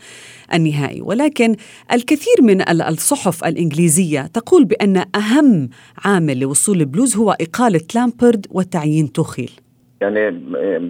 النهائي. 0.53 1.01
ولكن 1.01 1.55
الكثير 1.91 2.41
من 2.41 2.69
الصحف 2.69 3.45
الإنجليزية 3.45 4.21
تقول 4.21 4.65
بأن 4.65 5.05
أهم 5.15 5.69
عامل 6.05 6.39
لوصول 6.39 6.81
البلوز 6.81 7.17
هو 7.17 7.31
إقالة 7.41 7.81
لامبرد 7.95 8.47
وتعيين 8.49 9.11
توخيل. 9.11 9.62
يعني 10.03 10.31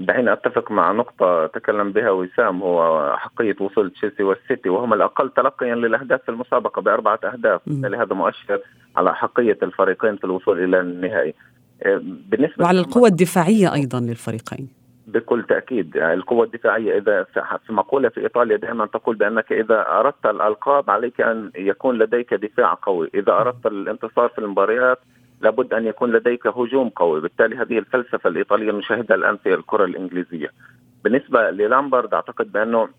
دعيني 0.06 0.34
أتفق 0.34 0.72
مع 0.72 0.92
نقطة 0.92 1.48
تكلم 1.48 1.92
بها 1.92 2.12
وسام 2.12 2.62
هو 2.62 3.14
حقية 3.18 3.56
وصول 3.60 3.92
تشيلسي 3.92 4.24
والسيتي 4.24 4.70
وهم 4.70 4.94
الأقل 4.94 5.30
تلقيا 5.30 5.76
للأهداف 5.76 6.22
في 6.22 6.30
المسابقة 6.30 6.82
بأربعة 6.82 7.20
أهداف. 7.24 7.62
هذا 7.86 8.16
مؤشر 8.16 8.60
على 8.96 9.16
حقية 9.16 9.58
الفريقين 9.64 10.18
في 10.18 10.24
الوصول 10.24 10.64
إلى 10.64 10.80
النهائي. 10.80 11.34
بالنسبة 12.30 12.64
وعلى 12.64 12.80
القوة 12.80 13.08
الدفاعية 13.08 13.74
أيضا 13.74 14.00
للفريقين. 14.00 14.68
بكل 15.08 15.44
تأكيد. 15.44 15.98
القوة 15.98 16.46
الدفاعية 16.46 16.98
إذا 16.98 17.24
في 17.66 17.74
مقولة 17.74 18.10
في 18.10 18.22
إيطاليا 18.22 18.58
دائما 18.58 18.86
تقول 18.86 19.16
بأنك 19.16 19.52
إذا 19.52 19.86
أردت 20.00 20.26
الألقاب 20.26 20.90
عليك 20.90 21.22
أن 21.22 21.52
يكون 21.56 21.98
لديك 21.98 22.34
دفاع 22.34 22.78
قوي. 22.82 23.10
إذا 23.16 23.32
أردت 23.32 23.66
الانتصار 23.66 24.30
في 24.30 24.40
المباريات 24.40 25.00
لابد 25.44 25.74
أن 25.74 25.86
يكون 25.86 26.12
لديك 26.12 26.48
هجوم 26.48 26.90
قوي، 26.90 27.22
بالتالي 27.22 27.56
هذه 27.56 27.80
الفلسفة 27.80 28.30
الإيطالية 28.30 28.72
نشاهدها 28.72 29.18
الآن 29.18 29.38
في 29.38 29.54
الكرة 29.54 29.86
الإنجليزية. 29.86 30.50
بالنسبة 31.04 31.52
للامبرد 31.52 32.14
أعتقد 32.14 32.52
بأنه 32.52 32.90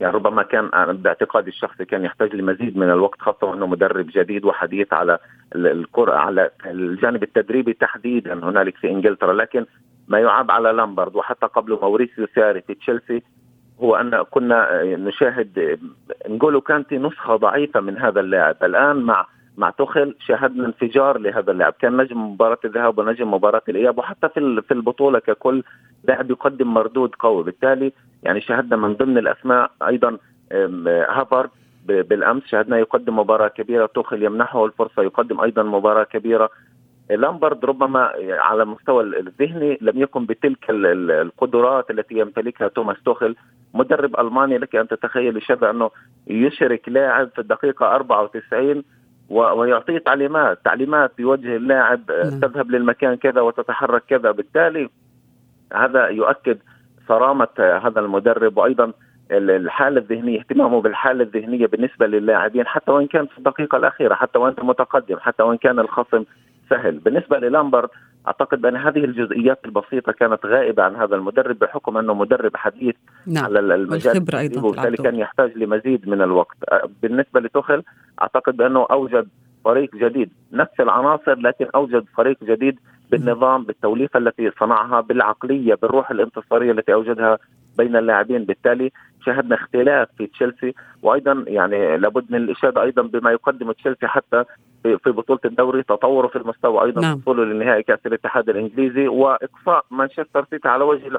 يعني 0.00 0.14
ربما 0.14 0.42
كان 0.42 0.70
باعتقادي 0.96 1.50
الشخصي 1.50 1.84
كان 1.84 2.04
يحتاج 2.04 2.34
لمزيد 2.34 2.76
من 2.76 2.90
الوقت 2.90 3.20
خاصة 3.20 3.46
وأنه 3.46 3.66
مدرب 3.66 4.06
جديد 4.14 4.44
وحديث 4.44 4.92
على 4.92 5.18
الكرة 5.54 6.12
على 6.12 6.50
الجانب 6.66 7.22
التدريبي 7.22 7.72
تحديدا 7.72 8.34
هنالك 8.34 8.76
في 8.76 8.90
إنجلترا. 8.90 9.32
لكن 9.32 9.66
ما 10.08 10.18
يعاب 10.18 10.50
على 10.50 10.72
لامبرد 10.72 11.16
وحتى 11.16 11.46
قبله 11.46 11.80
موريسيو 11.80 12.26
سياري 12.34 12.60
في 12.60 12.74
تشيلسي 12.74 13.22
هو 13.80 13.96
أن 13.96 14.22
كنا 14.30 14.82
نشاهد 14.84 15.78
نقولوا 16.28 16.60
كانت 16.60 16.92
نسخة 16.92 17.36
ضعيفة 17.36 17.80
من 17.80 17.98
هذا 17.98 18.20
اللاعب. 18.20 18.56
الآن 18.62 18.96
مع 18.96 19.26
مع 19.56 19.70
توخل 19.70 20.14
شاهدنا 20.26 20.66
انفجار 20.66 21.18
لهذا 21.18 21.52
اللاعب. 21.52 21.72
كان 21.72 21.96
نجم 21.96 22.32
مباراة 22.32 22.58
الذهاب 22.64 22.98
ونجم 22.98 23.34
مباراة 23.34 23.62
الإياب 23.68 23.98
وحتى 23.98 24.28
في 24.28 24.62
في 24.68 24.74
البطولة 24.74 25.18
ككل 25.18 25.62
لاعب 26.04 26.30
يقدم 26.30 26.74
مردود 26.74 27.14
قوي. 27.14 27.44
بالتالي 27.44 27.92
يعني 28.22 28.40
شاهدنا 28.40 28.76
من 28.76 28.94
ضمن 28.94 29.18
الأسماء 29.18 29.70
أيضا 29.86 30.18
هافارد 31.08 31.50
بالأمس 31.86 32.42
شاهدنا 32.46 32.78
يقدم 32.78 33.18
مباراة 33.18 33.48
كبيرة 33.48 33.86
توخل 33.86 34.22
يمنحه 34.22 34.64
الفرصة 34.64 35.02
يقدم 35.02 35.40
أيضا 35.40 35.62
مباراة 35.62 36.04
كبيرة. 36.04 36.50
لامبرد 37.10 37.64
ربما 37.64 38.12
على 38.28 38.62
المستوى 38.62 39.02
الذهني 39.02 39.78
لم 39.80 39.98
يكن 40.02 40.26
بتلك 40.26 40.64
القدرات 40.70 41.90
التي 41.90 42.14
يمتلكها 42.18 42.68
توماس 42.68 42.96
توخل 43.04 43.36
مدرب 43.74 44.20
ألماني 44.20 44.58
لك 44.58 44.76
أن 44.76 44.88
تتخيل 44.88 45.42
شبه 45.42 45.70
أنه 45.70 45.90
يشرك 46.26 46.88
لاعب 46.88 47.28
في 47.28 47.38
الدقيقة 47.38 47.94
94 47.94 48.82
ويعطيه 49.30 49.98
تعليمات 49.98 50.58
تعليمات 50.64 51.12
بوجه 51.18 51.56
اللاعب 51.56 52.10
آه، 52.10 52.30
نعم. 52.30 52.40
تذهب 52.40 52.70
للمكان 52.70 53.14
كذا 53.14 53.40
وتتحرك 53.40 54.02
كذا 54.08 54.30
بالتالي 54.30 54.90
هذا 55.74 56.06
يؤكد 56.06 56.58
صرامة 57.08 57.48
هذا 57.58 58.00
المدرب 58.00 58.56
وأيضا 58.56 58.92
الحالة 59.30 60.00
الذهنية 60.00 60.38
اهتمامه 60.38 60.80
بالحالة 60.80 61.22
الذهنية 61.22 61.66
بالنسبة 61.66 62.06
للاعبين 62.06 62.66
حتى 62.66 62.90
وإن 62.90 63.06
كان 63.06 63.26
في 63.26 63.38
الدقيقة 63.38 63.76
الأخيرة 63.76 64.14
حتى 64.14 64.38
وأنت 64.38 64.60
متقدم 64.60 65.16
حتى 65.18 65.42
وإن 65.42 65.56
كان 65.56 65.78
الخصم 65.78 66.24
سهل 66.70 66.98
بالنسبة 66.98 67.38
للامبرد 67.38 67.88
أعتقد 68.26 68.60
بان 68.60 68.76
هذه 68.76 69.04
الجزئيات 69.04 69.60
البسيطة 69.64 70.12
كانت 70.12 70.46
غائبة 70.46 70.82
عن 70.82 70.96
هذا 70.96 71.16
المدرب 71.16 71.58
بحكم 71.58 71.96
أنه 71.96 72.14
مدرب 72.14 72.56
حديث 72.56 72.94
نعم. 73.26 73.44
على 73.44 73.58
المجال 73.58 74.34
أيضا 74.34 74.62
وبالتالي 74.62 74.96
كان 74.96 75.14
يحتاج 75.14 75.58
لمزيد 75.58 76.08
من 76.08 76.22
الوقت. 76.22 76.56
بالنسبة 77.02 77.40
لتخل 77.40 77.82
أعتقد 78.22 78.56
بانه 78.56 78.86
أوجد 78.90 79.28
فريق 79.64 79.94
جديد. 79.94 80.30
نفس 80.52 80.80
العناصر 80.80 81.34
لكن 81.34 81.66
أوجد 81.74 82.04
فريق 82.16 82.44
جديد 82.44 82.78
بالنظام 83.10 83.64
بالتوليفة 83.64 84.18
التي 84.18 84.50
صنعها 84.60 85.00
بالعقلية 85.00 85.74
بالروح 85.74 86.10
الانتصارية 86.10 86.72
التي 86.72 86.92
أوجدها 86.92 87.38
بين 87.78 87.96
اللاعبين. 87.96 88.44
بالتالي 88.44 88.92
شاهدنا 89.26 89.54
اختلاف 89.54 90.08
في 90.18 90.26
تشيلسي 90.26 90.74
وأيضا 91.02 91.44
يعني 91.46 91.96
لابد 91.96 92.24
من 92.30 92.38
الإشادة 92.38 92.82
أيضا 92.82 93.02
بما 93.02 93.30
يقدمه 93.30 93.72
تشيلسي 93.72 94.06
حتى 94.06 94.44
في 94.82 95.10
بطولة 95.10 95.40
الدوري 95.44 95.82
تطوره 95.82 96.28
في 96.28 96.36
المستوى 96.36 96.84
أيضا 96.84 97.00
نعم. 97.00 97.18
وصوله 97.18 97.44
لنهائي 97.44 97.82
كأس 97.82 97.98
الاتحاد 98.06 98.48
الإنجليزي 98.48 99.08
وإقصاء 99.08 99.84
مانشستر 99.90 100.46
سيتي 100.50 100.68
على 100.68 100.84
وجه 100.84 101.10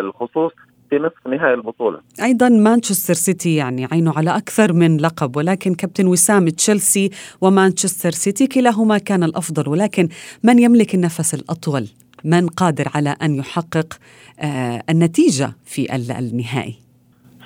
الخصوص 0.00 0.52
في 0.90 0.98
نصف 0.98 1.26
نهائي 1.26 1.54
البطولة. 1.54 2.00
أيضا 2.22 2.48
مانشستر 2.48 3.14
سيتي 3.14 3.56
يعني 3.56 3.88
عينه 3.92 4.12
على 4.16 4.36
أكثر 4.36 4.72
من 4.72 4.96
لقب 4.96 5.36
ولكن 5.36 5.74
كابتن 5.74 6.06
وسام 6.06 6.48
تشيلسي 6.48 7.10
ومانشستر 7.40 8.10
سيتي 8.10 8.46
كلاهما 8.46 8.98
كان 8.98 9.22
الأفضل 9.22 9.68
ولكن 9.68 10.08
من 10.44 10.58
يملك 10.58 10.94
النفس 10.94 11.34
الأطول؟ 11.34 11.88
من 12.24 12.48
قادر 12.48 12.88
على 12.94 13.16
أن 13.22 13.34
يحقق 13.34 13.98
آه 14.40 14.82
النتيجة 14.90 15.52
في 15.64 15.96
النهائي؟ 15.96 16.81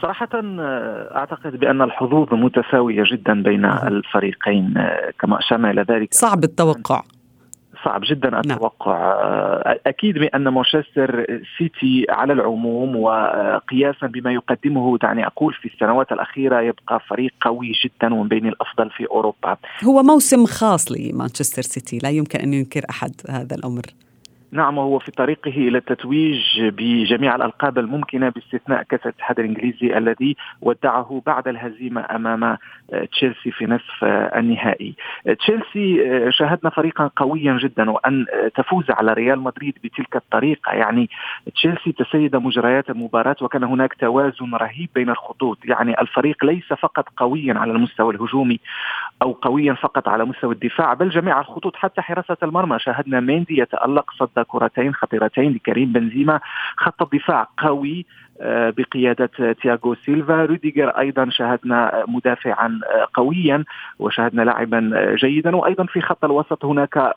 صراحة 0.03 0.29
آه، 0.35 1.17
أعتقد 1.17 1.57
بأن 1.57 1.83
الحظوظ 1.83 2.35
متساوية 2.35 3.05
جدا 3.13 3.43
بين 3.43 3.65
الفريقين 3.65 4.75
آه، 4.79 5.13
كما 5.21 5.39
أشرنا 5.39 5.71
إلى 5.71 5.83
ذلك 5.83 6.15
صعب 6.15 6.45
التوقع 6.45 7.03
صعب 7.85 8.01
جدا 8.05 8.31
نعم. 8.31 8.41
التوقع 8.41 8.99
نعم. 8.99 9.77
أكيد 9.87 10.19
بأن 10.19 10.49
مانشستر 10.49 11.41
سيتي 11.59 12.07
على 12.09 12.33
العموم 12.33 12.97
وقياسا 12.97 14.07
بما 14.07 14.33
يقدمه 14.33 14.99
دعني 14.99 15.27
أقول 15.27 15.55
في 15.55 15.69
السنوات 15.75 16.13
الأخيرة 16.13 16.61
يبقى 16.61 17.01
فريق 17.09 17.33
قوي 17.41 17.73
جدا 17.85 18.15
ومن 18.15 18.29
بين 18.29 18.47
الأفضل 18.47 18.91
في 18.91 19.07
أوروبا 19.11 19.57
هو 19.85 20.03
موسم 20.03 20.47
خاص 20.47 20.93
لمانشستر 20.93 21.63
سيتي 21.63 21.99
لا 21.99 22.11
يمكن 22.11 22.39
أن 22.39 22.55
ينكر 22.55 22.83
أحد 22.91 23.13
هذا 23.31 23.57
الأمر 23.57 23.83
نعم 24.51 24.79
وهو 24.79 24.99
في 24.99 25.11
طريقه 25.11 25.51
إلى 25.51 25.79
التتويج 25.79 26.41
بجميع 26.61 27.35
الألقاب 27.35 27.79
الممكنة 27.79 28.29
باستثناء 28.29 28.83
كأس 28.83 29.01
الاتحاد 29.01 29.39
الإنجليزي 29.39 29.99
الذي 29.99 30.37
ودعه 30.63 31.23
بعد 31.27 31.49
الهزيمة 31.49 32.07
أمام 32.11 32.45
آه، 32.45 32.59
تشيلسي 33.13 33.51
في 33.51 33.67
نصف 33.67 34.05
آه، 34.05 34.39
النهائي. 34.39 34.95
تشيلسي 35.39 36.07
آه، 36.07 36.31
شاهدنا 36.31 36.71
فريقا 36.71 37.11
قويا 37.17 37.59
جدا 37.63 37.91
وأن 37.91 38.27
تفوز 38.55 38.91
على 38.91 39.13
ريال 39.13 39.41
مدريد 39.41 39.75
بتلك 39.85 40.17
الطريقة. 40.17 40.73
يعني 40.73 41.11
تشيلسي 41.55 41.93
تسيد 41.93 42.37
مجريات 42.37 42.91
المباراة 42.91 43.37
وكان 43.41 43.65
هناك 43.65 43.95
توازن 43.95 44.55
رهيب 44.55 44.89
بين 44.95 45.11
الخطوط. 45.11 45.59
يعني 45.65 46.01
الفريق 46.01 46.45
ليس 46.45 46.73
فقط 46.73 47.09
قويا 47.17 47.55
على 47.55 47.73
المستوى 47.73 48.15
الهجومي 48.15 48.61
أو 49.23 49.33
قويا 49.33 49.75
فقط 49.75 50.09
على 50.09 50.25
مستوى 50.25 50.55
الدفاع 50.55 50.95
بل 50.95 51.09
جميع 51.09 51.41
الخطوط 51.41 51.77
حتى 51.77 52.03
حراسة 52.03 52.37
المرمى. 52.43 52.79
شاهدنا 52.79 53.21
ميندي 53.21 53.61
يتألق 53.61 54.11
صد 54.19 54.36
كرتين 54.43 54.95
خطيرتين 54.95 55.53
لكريم 55.53 55.93
بنزيما 55.93 56.41
خط 56.77 57.03
الدفاع 57.03 57.49
قوي 57.59 58.07
آه، 58.41 58.71
بقيادة 58.71 59.53
تياغو 59.63 59.95
سيلفا. 59.95 60.45
روديجر 60.45 60.89
أيضا 60.89 61.31
شاهدنا 61.31 62.05
مدافعا 62.09 62.81
آه، 62.85 63.07
قويا 63.15 63.65
وشاهدنا 63.99 64.43
لاعبا 64.43 64.91
آه، 64.95 65.15
جيدا. 65.15 65.57
وأيضا 65.57 65.85
في 65.85 66.01
خط 66.01 66.25
الوسط 66.25 66.65
هناك 66.65 67.15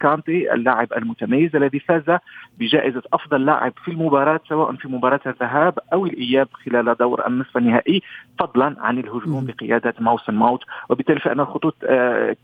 كانتي 0.00 0.52
اللاعب 0.54 0.92
المتميز 0.96 1.56
الذي 1.56 1.80
فاز 1.80 2.18
بجائزة 2.58 3.02
أفضل 3.12 3.46
لاعب 3.46 3.72
في 3.84 3.90
المباراة 3.90 4.40
سواء 4.48 4.72
في 4.72 4.88
مباراة 4.88 5.20
الذهاب 5.26 5.78
أو 5.92 6.06
الإياب 6.06 6.48
خلال 6.52 6.96
دور 7.00 7.26
النصف 7.26 7.56
النهائي 7.56 8.02
فضلا 8.38 8.76
عن 8.78 8.98
الهجوم 8.98 9.46
بقيادة 9.46 9.94
ماوسن 10.00 10.34
ماوت. 10.34 10.60
وبالتالي 10.88 11.20
فإن 11.20 11.40
الخطوط 11.40 11.76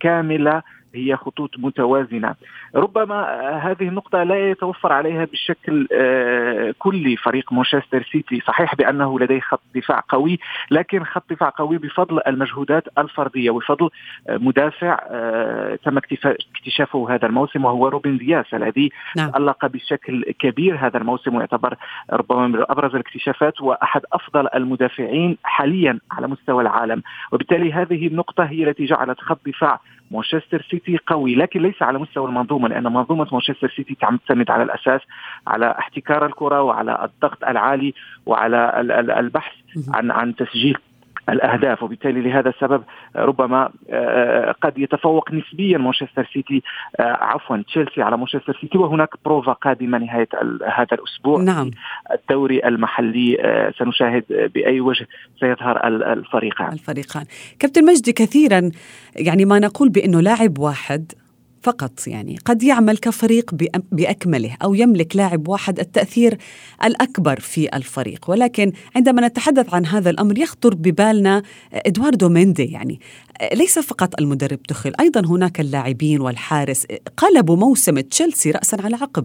كاملة 0.01 0.63
هي 0.95 1.17
خطوط 1.17 1.51
متوازنة. 1.59 2.35
ربما 2.75 3.41
هذه 3.57 3.89
النقطة 3.89 4.23
لا 4.23 4.51
يتوفر 4.51 4.93
عليها 4.93 5.25
بشكل 5.25 5.87
كلي 6.79 7.17
فريق 7.17 7.53
مانشستر 7.53 8.09
سيتي. 8.13 8.41
صحيح 8.41 8.75
بأنه 8.75 9.21
لديه 9.21 9.41
خط 9.41 9.61
دفاع 9.75 10.03
قوي 10.09 10.39
لكن 10.71 11.05
خط 11.05 11.25
دفاع 11.31 11.53
قوي 11.57 11.79
بفضل 11.79 12.21
المجهودات 12.27 12.85
الفردية 12.99 13.51
وبفضل 13.51 13.91
مدافع 14.29 14.99
تم 15.85 15.99
اكتشافه 15.99 17.15
هذا 17.15 17.27
الموسم 17.27 17.65
وهو 17.65 17.89
روبن 17.89 18.17
دياس 18.19 18.55
الذي 18.55 18.91
نعم. 19.17 19.31
تالق 19.31 19.67
بشكل 19.67 20.25
كبير 20.39 20.77
هذا 20.77 20.99
الموسم 20.99 21.35
ويعتبر 21.35 21.77
ربما 22.13 22.47
من 22.47 22.65
أبرز 22.69 22.95
الاكتشافات 22.95 23.61
وأحد 23.61 24.03
أفضل 24.13 24.49
المدافعين 24.55 25.39
حاليا 25.43 25.99
على 26.11 26.29
مستوى 26.29 26.63
العالم. 26.63 27.03
وبالتالي 27.33 27.73
هذه 27.73 28.07
النقطة 28.07 28.45
هي 28.45 28.65
التي 28.65 28.85
جعلت 28.85 29.21
خط 29.21 29.41
دفاع 29.47 29.81
مانشستر 30.11 30.67
سيتي 30.71 30.99
قوي 31.07 31.35
لكن 31.35 31.63
ليس 31.63 31.83
على 31.83 31.99
مستوى 31.99 32.29
المنظومة 32.29 32.69
لأن 32.69 32.85
منظومة 32.85 33.27
مانشستر 33.33 33.73
سيتي 33.77 33.95
تعتمد 33.95 34.51
على 34.51 34.63
الأساس 34.63 35.01
على 35.47 35.75
احتكار 35.79 36.27
الكرة 36.27 36.63
وعلى 36.63 37.05
الضغط 37.05 37.45
العالي 37.45 37.95
وعلى 38.27 38.81
البحث 39.19 39.53
عن 39.89 40.11
عن 40.11 40.35
تسجيل 40.37 40.79
الأهداف 41.31 41.83
وبالتالي 41.83 42.21
لهذا 42.21 42.49
السبب 42.49 42.83
ربما 43.17 43.71
آه، 43.91 44.55
قد 44.63 44.79
يتفوق 44.79 45.33
نسبيا 45.33 45.79
مانشستر 45.79 46.31
سيتي 46.33 46.63
آه، 47.01 47.03
عفوا 47.03 47.57
تشيلسي 47.57 48.03
على 48.03 48.17
مانشستر 48.17 48.59
سيتي 48.61 48.79
وهناك 48.79 49.09
بروفا 49.25 49.53
قادمة 49.53 49.99
نهاية 49.99 50.29
هذا 50.75 50.89
الأسبوع 50.93 51.43
نعم. 51.43 51.71
الدوري 52.13 52.65
المحلي 52.65 53.37
آه، 53.41 53.73
سنشاهد 53.79 54.25
بأي 54.55 54.81
وجه 54.81 55.07
سيظهر 55.41 55.87
الفريقان. 55.87 56.73
الفريقان. 56.73 57.25
كابتن 57.59 57.85
مجدي 57.85 58.13
كثيرا 58.13 58.71
يعني 59.17 59.45
ما 59.45 59.59
نقول 59.59 59.89
بأنه 59.89 60.21
لاعب 60.21 60.59
واحد 60.59 61.13
فقط 61.63 62.07
يعني. 62.07 62.39
قد 62.45 62.63
يعمل 62.63 62.97
كفريق 62.97 63.51
بأكمله 63.93 64.57
أو 64.65 64.75
يملك 64.75 65.17
لاعب 65.17 65.49
واحد 65.49 65.79
التأثير 65.79 66.37
الأكبر 66.85 67.41
في 67.41 67.77
الفريق. 67.77 68.31
ولكن 68.31 68.73
عندما 68.97 69.27
نتحدث 69.29 69.75
عن 69.75 69.87
هذا 69.87 70.11
الأمر 70.11 70.39
يخطر 70.39 70.75
ببالنا 70.75 71.43
إدواردو 71.73 72.29
ميندي 72.29 72.65
يعني. 72.65 73.01
ليس 73.55 73.79
فقط 73.79 74.21
المدرب 74.21 74.63
تخل 74.63 74.93
أيضا 75.01 75.21
هناك 75.27 75.61
اللاعبين 75.61 76.21
والحارس 76.21 76.87
قلبوا 77.17 77.57
موسم 77.57 78.01
تشيلسي 78.01 78.51
راسا 78.51 78.77
على 78.85 78.97
عقب. 78.97 79.25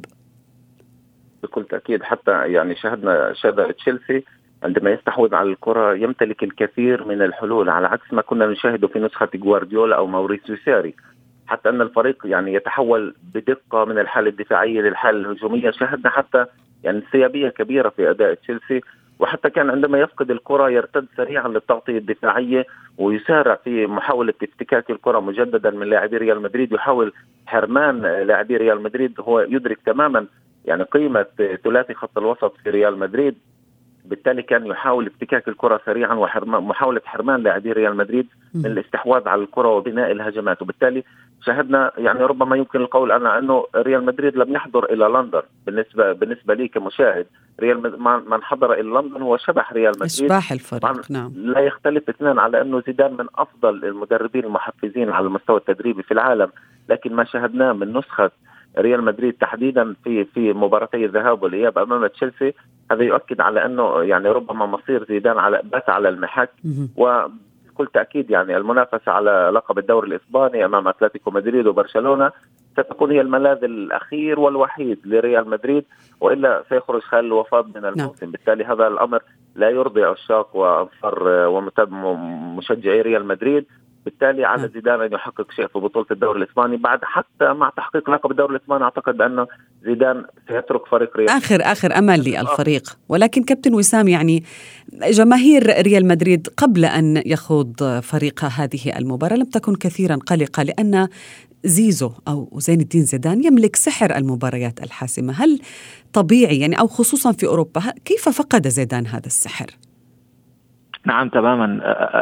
بكل 1.43 1.65
تأكيد 1.65 2.03
حتى 2.03 2.31
يعني 2.31 2.75
شاهدنا 2.75 3.33
شاهد 3.33 3.73
تشيلسي 3.73 4.23
عندما 4.63 4.91
يستحوذ 4.91 5.35
على 5.35 5.49
الكرة 5.49 5.95
يمتلك 5.95 6.43
الكثير 6.43 7.07
من 7.07 7.21
الحلول 7.21 7.69
على 7.69 7.87
عكس 7.87 8.13
ما 8.13 8.21
كنا 8.21 8.47
نشاهده 8.47 8.87
في 8.87 8.99
نسخة 8.99 9.29
جوارديولا 9.35 9.95
أو 9.95 10.07
موريسيو 10.07 10.57
ساري 10.65 10.95
حتى 11.47 11.69
أن 11.69 11.81
الفريق 11.81 12.21
يعني 12.25 12.53
يتحول 12.53 13.15
بدقة 13.33 13.85
من 13.85 13.99
الحالة 13.99 14.29
الدفاعية 14.29 14.81
للحالة 14.81 15.17
الهجومية. 15.17 15.71
شاهدنا 15.71 16.09
حتى 16.09 16.45
يعني 16.83 16.97
انسيابيه 16.97 17.49
كبيرة 17.49 17.89
في 17.89 18.09
أداء 18.09 18.33
تشيلسي 18.33 18.81
وحتى 19.19 19.49
كان 19.49 19.69
عندما 19.69 19.99
يفقد 19.99 20.31
الكرة 20.31 20.69
يرتد 20.69 21.07
سريعا 21.17 21.47
للتغطية 21.47 21.97
الدفاعية 21.97 22.65
ويسارع 22.97 23.55
في 23.55 23.87
محاولة 23.87 24.33
افتكاك 24.43 24.91
الكرة 24.91 25.19
مجددا 25.19 25.69
من 25.69 25.87
لاعبي 25.87 26.17
ريال 26.17 26.41
مدريد. 26.41 26.71
يحاول 26.71 27.13
حرمان 27.45 28.01
لاعبي 28.01 28.57
ريال 28.57 28.81
مدريد 28.81 29.19
هو 29.19 29.39
يدرك 29.39 29.79
تماما 29.85 30.25
يعني 30.65 30.83
قيمة 30.83 31.25
ثلاثي 31.63 31.93
خط 31.93 32.17
الوسط 32.17 32.57
في 32.63 32.69
ريال 32.69 32.99
مدريد. 32.99 33.35
بالتالي 34.05 34.41
كان 34.41 34.65
يحاول 34.65 35.07
افتكاك 35.07 35.47
الكرة 35.47 35.81
سريعا 35.85 36.13
ومحاولة 36.13 37.01
حرمان 37.05 37.43
لاعبي 37.43 37.71
ريال 37.71 37.97
مدريد 37.97 38.27
من 38.55 38.65
الاستحواذ 38.65 39.27
على 39.27 39.41
الكرة 39.41 39.67
وبناء 39.67 40.11
الهجمات. 40.11 40.61
وبالتالي 40.61 41.03
شاهدنا 41.45 41.91
يعني 41.97 42.23
ربما 42.23 42.55
يمكن 42.55 42.81
القول 42.81 43.11
أنا 43.11 43.39
أنه 43.39 43.65
ريال 43.75 44.05
مدريد 44.05 44.35
لم 44.35 44.55
يحضر 44.55 44.85
إلى 44.85 45.05
لندن 45.05 45.41
بالنسبة 45.65 46.13
بالنسبة 46.13 46.53
لي 46.53 46.67
كمشاهد. 46.67 47.25
ريال 47.59 47.81
من 48.29 48.43
حضر 48.43 48.73
إلى 48.73 48.89
لندن 48.89 49.21
هو 49.21 49.37
شبح 49.37 49.73
ريال 49.73 49.91
مدريد. 49.91 50.11
إشباح 50.11 50.51
الفريق 50.51 51.11
نعم. 51.11 51.31
لا 51.35 51.59
يختلف 51.59 52.09
اثنان 52.09 52.39
على 52.39 52.61
أنه 52.61 52.81
زيدان 52.87 53.13
من 53.13 53.25
أفضل 53.35 53.85
المدربين 53.85 54.43
المحفزين 54.43 55.09
على 55.09 55.27
المستوى 55.27 55.57
التدريبي 55.57 56.03
في 56.03 56.11
العالم. 56.11 56.49
لكن 56.89 57.13
ما 57.13 57.23
شاهدناه 57.23 57.73
من 57.73 57.97
نسخة 57.97 58.31
ريال 58.77 59.03
مدريد 59.03 59.33
تحديدا 59.33 59.95
في 60.03 60.25
في 60.25 60.53
مباراتي 60.53 61.05
الذهاب 61.05 61.43
والإياب 61.43 61.77
أمام 61.77 62.07
تشيلسي 62.07 62.53
هذا 62.91 63.03
يؤكد 63.03 63.41
على 63.41 63.65
أنه 63.65 64.03
يعني 64.03 64.29
ربما 64.29 64.65
مصير 64.65 65.05
زيدان 65.09 65.37
على 65.37 65.61
بات 65.63 65.89
على 65.89 66.09
المحك. 66.09 66.49
وبكل 67.75 67.91
تأكيد 67.93 68.29
يعني 68.31 68.57
المنافسة 68.57 69.11
على 69.11 69.51
لقب 69.53 69.77
الدوري 69.77 70.07
الإسباني 70.07 70.65
أمام 70.65 70.87
أتلتيكو 70.87 71.31
مدريد 71.31 71.67
وبرشلونة 71.67 72.31
ستكون 72.73 73.11
هي 73.11 73.21
الملاذ 73.21 73.63
الأخير 73.63 74.39
والوحيد 74.39 74.99
لريال 75.05 75.49
مدريد 75.49 75.85
وإلا 76.21 76.63
سيخرج 76.69 77.01
خالد 77.01 77.25
الوفاض 77.25 77.77
من 77.77 77.81
نعم. 77.81 77.93
الموسم 77.93 78.31
بالتالي 78.31 78.65
هذا 78.65 78.87
الأمر 78.87 79.19
لا 79.55 79.69
يرضي 79.69 80.03
عشاق 80.03 80.55
وأنصار 80.55 81.47
ومشجعي 81.47 83.01
ريال 83.01 83.25
مدريد 83.25 83.65
بالتالي 84.05 84.45
على 84.45 84.61
نعم. 84.61 84.71
زيدان 84.71 85.01
أن 85.01 85.13
يحقق 85.13 85.51
شيء 85.51 85.67
في 85.67 85.79
بطولة 85.79 86.05
الدوري 86.11 86.43
الإسباني. 86.43 86.77
بعد 86.77 86.99
حتى 87.03 87.53
مع 87.53 87.69
تحقيق 87.77 88.09
لقب 88.09 88.31
الدوري 88.31 88.55
الإسباني 88.55 88.83
أعتقد 88.83 89.17
بانه 89.17 89.47
زيدان 89.83 90.25
سيترك 90.47 90.85
فريق 90.87 91.17
ريال. 91.17 91.29
آخر 91.29 91.61
آخر 91.61 91.97
أمل 91.97 92.19
للفريق. 92.19 92.97
ولكن 93.09 93.43
كابتن 93.43 93.73
وسام 93.73 94.07
يعني 94.07 94.43
جماهير 94.93 95.81
ريال 95.81 96.07
مدريد 96.07 96.47
قبل 96.57 96.85
أن 96.85 97.23
يخوض 97.25 97.99
فريق 97.99 98.45
هذه 98.45 98.97
المباراة 98.97 99.35
لم 99.35 99.45
تكن 99.45 99.75
كثيرا 99.75 100.15
قلقة 100.15 100.63
لأن 100.63 101.07
زيزو 101.63 102.11
أو 102.27 102.49
زين 102.59 102.81
الدين 102.81 103.03
زيدان 103.03 103.45
يملك 103.45 103.75
سحر 103.75 104.15
المباريات 104.15 104.83
الحاسمة. 104.83 105.33
هل 105.33 105.59
طبيعي 106.13 106.59
يعني 106.59 106.79
أو 106.79 106.87
خصوصا 106.87 107.31
في 107.31 107.45
أوروبا 107.47 107.81
كيف 108.05 108.29
فقد 108.29 108.67
زيدان 108.67 109.07
هذا 109.07 109.25
السحر؟ 109.25 109.65
نعم 111.05 111.29
تماما. 111.29 111.79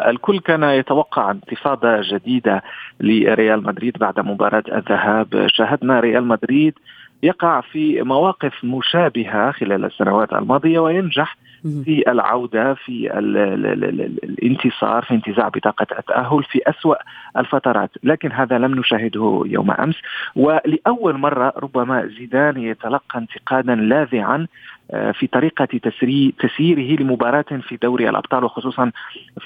الكل 0.10 0.40
كان 0.40 0.64
يتوقع 0.64 1.32
انتفاضة 1.32 2.02
جديدة 2.02 2.64
لريال 3.00 3.64
مدريد 3.64 3.98
بعد 3.98 4.20
مباراة 4.20 4.64
الذهاب. 4.72 5.48
شاهدنا 5.48 6.00
ريال 6.00 6.28
مدريد 6.28 6.74
يقع 7.24 7.62
في 7.62 8.02
مواقف 8.02 8.64
مشابهة 8.64 9.52
خلال 9.52 9.86
السنوات 9.86 10.34
الماضية 10.34 10.80
وينجح 10.80 11.38
في 11.86 12.04
العودة 12.08 12.74
في 12.74 13.20
الانتصار 14.24 15.04
في 15.04 15.14
انتزاع 15.14 15.48
بطاقة 15.48 15.88
التأهل 16.00 16.44
في 16.44 16.62
أسوأ 16.68 16.96
الفترات. 17.38 17.90
لكن 18.04 18.32
هذا 18.32 18.58
لم 18.58 18.80
نشاهده 18.80 19.44
يوم 19.46 19.72
أمس. 19.72 19.96
ولأول 20.36 21.18
مرة 21.18 21.54
ربما 21.58 22.06
زيدان 22.06 22.58
يتلقى 22.58 23.20
انتقادا 23.20 23.76
لاذعا 23.76 24.48
في 24.90 25.28
طريقة 25.28 25.66
تسييره 26.40 27.02
لمباراة 27.02 27.62
في 27.70 27.78
دوري 27.82 28.10
الأبطال 28.10 28.44
وخصوصا 28.44 28.92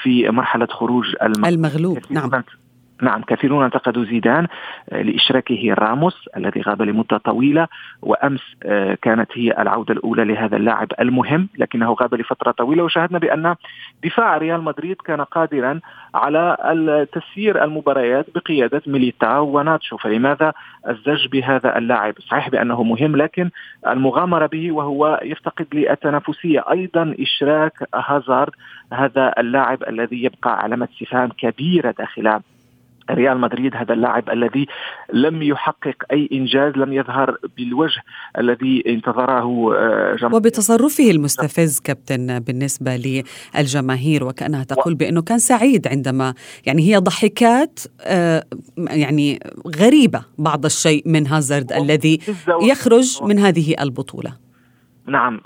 في 0.03 0.29
مرحلة 0.29 0.65
خروج 0.65 1.05
المغلوب. 1.21 1.97
نعم. 2.09 2.43
نعم 3.01 3.21
كثيرون 3.21 3.63
انتقدوا 3.63 4.05
زيدان 4.05 4.47
آه، 4.89 5.01
لإشراكه 5.01 5.73
راموس 5.73 6.29
الذي 6.37 6.61
غاب 6.61 6.81
لمدة 6.81 7.17
طويلة 7.17 7.67
وأمس 8.01 8.41
آه، 8.63 8.97
كانت 9.01 9.29
هي 9.33 9.61
العودة 9.61 9.93
الأولى 9.93 10.23
لهذا 10.23 10.57
اللاعب 10.57 10.87
المهم 10.99 11.49
لكنه 11.57 11.93
غاب 11.93 12.15
لفترة 12.15 12.51
طويلة 12.51 12.83
وشاهدنا 12.83 13.19
بأن 13.19 13.55
دفاع 14.03 14.37
ريال 14.37 14.61
مدريد 14.61 14.95
كان 14.95 15.21
قادرا 15.21 15.79
على 16.15 17.07
تسيير 17.11 17.63
المباريات 17.63 18.25
بقيادة 18.35 18.81
ميليتاو 18.87 19.57
وناتشو. 19.57 19.97
فلماذا 19.97 20.53
الزج 20.89 21.27
بهذا 21.27 21.77
اللاعب؟ 21.77 22.13
صحيح 22.19 22.49
بأنه 22.49 22.83
مهم 22.83 23.15
لكن 23.15 23.49
المغامرة 23.87 24.45
به 24.45 24.71
وهو 24.71 25.19
يفتقد 25.23 25.67
للتنافسية. 25.73 26.63
أيضا 26.71 27.15
إشراك 27.19 27.73
هازارد 27.95 28.53
هذا 28.93 29.33
اللاعب 29.37 29.83
الذي 29.89 30.23
يبقى 30.23 30.59
علامة 30.59 30.87
استفهام 30.93 31.29
كبيرة 31.29 31.91
داخل 31.91 32.39
ريال 33.11 33.39
مدريد 33.39 33.75
هذا 33.75 33.93
اللاعب 33.93 34.29
الذي 34.29 34.67
لم 35.13 35.43
يحقق 35.43 35.95
أي 36.11 36.29
إنجاز 36.33 36.73
لم 36.73 36.93
يظهر 36.93 37.37
بالوجه 37.57 38.01
الذي 38.37 38.83
انتظره 38.87 39.75
آه، 39.75 40.15
جمهور 40.15 40.35
وبتصرفه 40.35 41.11
المستفز 41.11 41.79
كابتن 41.79 42.39
بالنسبة 42.39 43.23
للجماهير 43.55 44.23
وكأنها 44.23 44.63
تقول 44.63 44.95
بأنه 44.95 45.21
كان 45.21 45.39
سعيد 45.39 45.87
عندما 45.87 46.33
يعني 46.65 46.81
هي 46.81 46.97
ضحكات 46.97 47.79
آه، 48.01 48.43
يعني 48.77 49.39
غريبة 49.79 50.21
بعض 50.37 50.65
الشيء 50.65 51.03
من 51.05 51.27
هازارد 51.27 51.73
الذي 51.73 52.19
يخرج 52.61 53.23
من 53.23 53.39
هذه 53.39 53.75
البطولة. 53.81 54.46
نعم 55.07 55.41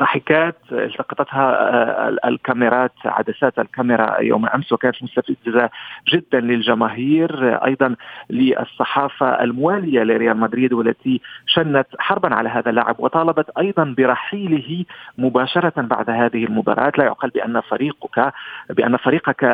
ضحكات 0.00 0.56
التقطتها 0.72 2.08
الكاميرات 2.28 2.92
عدسات 3.04 3.58
الكاميرا 3.58 4.20
يوم 4.20 4.46
أمس 4.46 4.72
وكانت 4.72 5.02
مستفزة 5.02 5.70
جدا 6.12 6.40
للجماهير. 6.40 7.64
أيضا 7.64 7.94
للصحافة 8.30 9.42
الموالية 9.42 10.02
لريال 10.02 10.36
مدريد 10.36 10.72
والتي 10.72 11.20
شنت 11.46 11.86
حربا 11.98 12.34
على 12.34 12.48
هذا 12.48 12.70
اللاعب 12.70 12.96
وطالبت 12.98 13.50
أيضا 13.58 13.94
برحيله 13.98 14.84
مباشرة 15.18 15.72
بعد 15.76 16.10
هذه 16.10 16.44
المباراة. 16.44 16.92
لا 16.98 17.04
يعقل 17.04 17.28
بأن 17.28 17.60
فريقك 17.60 18.32
بأن 18.70 18.96
فريقك 18.96 19.44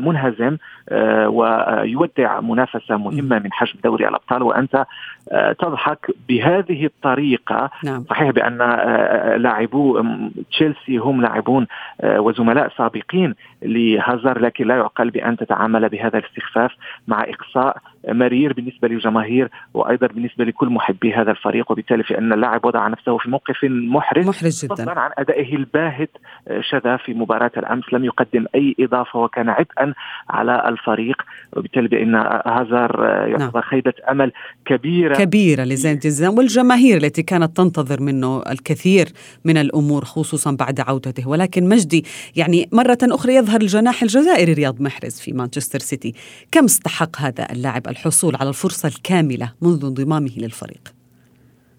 منهزم 0.00 0.56
ويودع 1.26 2.40
منافسة 2.40 2.96
مهمة 2.96 3.38
من 3.38 3.52
حجم 3.52 3.78
دوري 3.84 4.08
الأبطال 4.08 4.42
وأنت 4.42 4.86
تضحك 5.58 6.10
بهذه 6.28 6.86
الطريقة. 6.86 7.70
نعم. 7.84 8.04
صحيح 8.10 8.30
بأن 8.30 8.75
لاعبو 9.36 10.02
تشيلسي 10.50 10.96
هم 10.96 11.22
لاعبون 11.22 11.66
وزملاء 12.04 12.72
سابقين 12.76 13.34
لهازار 13.62 14.38
لكن 14.38 14.66
لا 14.66 14.76
يعقل 14.76 15.10
بأن 15.10 15.36
تتعامل 15.36 15.88
بهذا 15.88 16.18
الاستخفاف 16.18 16.70
مع 17.08 17.24
إقصاء 17.24 17.76
مرير 18.08 18.52
بالنسبة 18.52 18.88
للجماهير 18.88 19.48
وأيضا 19.74 20.06
بالنسبة 20.06 20.44
لكل 20.44 20.68
محبي 20.68 21.14
هذا 21.14 21.30
الفريق 21.30 21.70
وبالتالي 21.72 22.02
فان 22.02 22.32
اللاعب 22.32 22.64
وضع 22.64 22.88
نفسه 22.88 23.18
في 23.18 23.30
موقف 23.30 23.56
محرج 23.64 24.26
محرج 24.26 24.64
جدا. 24.64 24.74
فضلا 24.74 25.00
عن 25.00 25.10
أدائه 25.18 25.56
الباهت 25.56 26.10
شذا 26.60 26.96
في 26.96 27.14
مباراة 27.14 27.50
الأمس. 27.56 27.84
لم 27.92 28.04
يقدم 28.04 28.46
أي 28.54 28.76
إضافة 28.80 29.18
وكان 29.18 29.48
عبئا 29.48 29.94
على 30.30 30.68
الفريق 30.68 31.22
وبالتالي 31.56 31.88
بأن 31.88 32.14
هازار 32.46 33.04
يعتبر 33.28 33.60
نعم. 33.60 33.62
خيبة 33.62 33.92
أمل 34.10 34.32
كبيرة. 34.66 35.14
كبيرة 35.14 35.64
لزين 35.64 35.98
جدا 35.98 36.28
والجماهير 36.28 36.96
التي 36.96 37.22
كانت 37.22 37.56
تنتظر 37.56 38.02
منه 38.02 38.42
الكثير 38.50 39.06
من 39.44 39.56
الأمور 39.56 40.04
خصوصا 40.04 40.56
بعد 40.60 40.80
عودته. 40.80 41.28
ولكن 41.28 41.68
مجدي 41.68 42.04
يعني 42.36 42.68
مرة 42.72 42.98
أخرى 43.02 43.34
يظهر 43.34 43.60
الجناح 43.60 44.02
الجزائري 44.02 44.52
رياض 44.52 44.80
محرز 44.80 45.20
في 45.20 45.32
مانشستر 45.32 45.78
سيتي. 45.78 46.14
كم 46.52 46.64
استحق 46.64 47.20
هذا 47.20 47.46
اللاعب 47.52 47.82
الحصول 47.96 48.36
على 48.40 48.48
الفرصة 48.48 48.88
الكاملة 48.88 49.52
منذ 49.62 49.84
انضمامه 49.84 50.34
للفريق. 50.38 50.84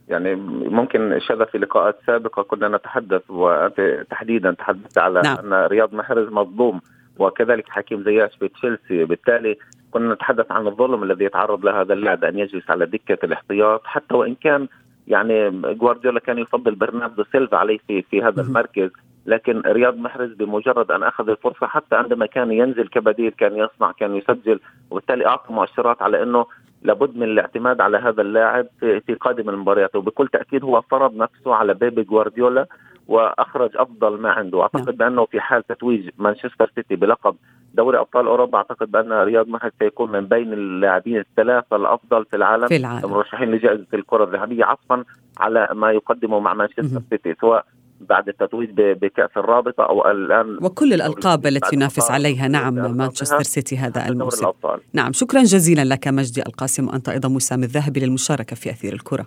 يعني 0.08 0.36
ممكن 0.80 1.20
شذا 1.20 1.46
في 1.46 1.58
لقاءات 1.58 2.00
سابقة 2.08 2.44
كنا 2.44 2.68
نتحدث 2.78 3.22
وانت 3.30 4.06
تحديدا 4.10 4.52
تحدثت 4.52 4.98
على 4.98 5.22
نعم. 5.22 5.38
أن 5.38 5.68
رياض 5.68 5.94
محرز 5.94 6.28
مظلوم 6.32 6.82
وكذلك 7.20 7.70
حكيم 7.70 8.04
زياش 8.04 8.32
في 8.40 8.48
تشيلسي. 8.48 9.06
بالتالي 9.06 9.58
كنا 9.92 10.14
نتحدث 10.14 10.52
عن 10.52 10.68
الظلم 10.68 11.04
الذي 11.04 11.26
يتعرض 11.26 11.66
له 11.66 11.82
هذا 11.82 11.94
اللاعب 11.94 12.24
أن 12.24 12.40
يجلس 12.40 12.70
على 12.70 12.86
دكة 12.86 13.26
الاحتياط 13.26 13.82
حتى 13.86 14.16
وإن 14.16 14.36
كان 14.36 14.68
يعني 15.08 15.50
جوارديولا 15.74 16.20
كان 16.20 16.38
يفضل 16.38 16.76
برناردو 16.76 17.24
سيلفا 17.32 17.58
عليه 17.58 17.78
في 17.88 18.02
في 18.02 18.22
هذا 18.22 18.42
المركز. 18.42 18.90
لكن 19.28 19.62
رياض 19.66 19.98
محرز 19.98 20.34
بمجرد 20.34 20.92
أن 20.92 21.04
أخذ 21.04 21.30
الفرصة 21.30 21.68
حتى 21.68 21.96
عندما 21.96 22.26
كان 22.26 22.52
ينزل 22.52 22.88
كبديل 22.88 23.32
كان 23.32 23.56
يصنع 23.58 23.92
كان 23.92 24.16
يسجل 24.16 24.60
وبالتالي 24.92 25.28
أعطى 25.28 25.54
مؤشرات 25.54 26.02
على 26.02 26.24
إنه 26.24 26.46
لابد 26.82 27.18
من 27.18 27.24
الاعتماد 27.24 27.82
على 27.82 27.98
هذا 27.98 28.22
اللاعب 28.22 28.68
في, 28.80 29.18
قادم 29.22 29.50
المباريات. 29.50 29.96
وبكل 29.96 30.28
تأكيد 30.28 30.64
هو 30.64 30.82
فرض 30.82 31.16
نفسه 31.16 31.56
على 31.56 31.74
بيبي 31.74 32.04
جوارديولا 32.04 32.66
وأخرج 33.08 33.70
أفضل 33.76 34.22
ما 34.22 34.30
عنده. 34.30 34.62
أعتقد 34.62 34.88
نعم. 34.88 34.96
بأنه 34.96 35.26
في 35.26 35.40
حال 35.40 35.68
تتويج 35.68 36.10
مانشستر 36.18 36.72
سيتي 36.76 36.96
بلقب 36.96 37.36
دوري 37.74 38.00
أبطال 38.00 38.28
أوروبا 38.28 38.58
أعتقد 38.58 38.92
بأن 38.92 39.12
رياض 39.12 39.48
محرز 39.48 39.72
سيكون 39.80 40.12
من 40.12 40.26
بين 40.26 40.54
اللاعبين 40.54 41.18
الثلاثة 41.18 41.76
الأفضل 41.76 42.26
في 42.26 42.36
العالم 42.36 42.68
في 42.68 42.76
العالم. 42.76 43.06
المرشحين 43.06 43.52
لجائزة 43.52 43.88
الكرة 43.94 44.24
الذهبية 44.24 44.66
عطفا 44.66 45.04
على 45.40 45.68
ما 45.74 45.92
يقدمه 45.92 46.40
مع 46.40 46.54
مانشستر 46.54 47.02
سيتي 47.10 47.36
سواء 47.42 47.66
بعد 48.00 48.28
التتويج 48.30 48.70
بكأس 48.76 49.30
الرابطة 49.38 49.84
أو 49.84 50.12
الآن 50.12 50.58
وكل 50.62 50.94
الألقاب 50.94 51.48
التي 51.48 51.76
ينافس 51.76 52.12
عليها 52.12 52.48
نعم 52.48 52.98
مانشستر 52.98 53.44
سيتي 53.44 53.78
هذا 53.78 54.08
الموسم. 54.08 54.48
نعم 54.94 55.14
شكرا 55.14 55.44
جزيلا 55.44 55.86
لك 55.86 56.08
مجدي 56.08 56.42
القاسم 56.42 56.88
وأنت 56.88 57.10
أيضا 57.10 57.30
مسام 57.30 57.64
الذهبي 57.64 58.00
للمشاركة 58.00 58.56
في 58.56 58.70
أثير 58.70 58.94
الكرة. 58.94 59.26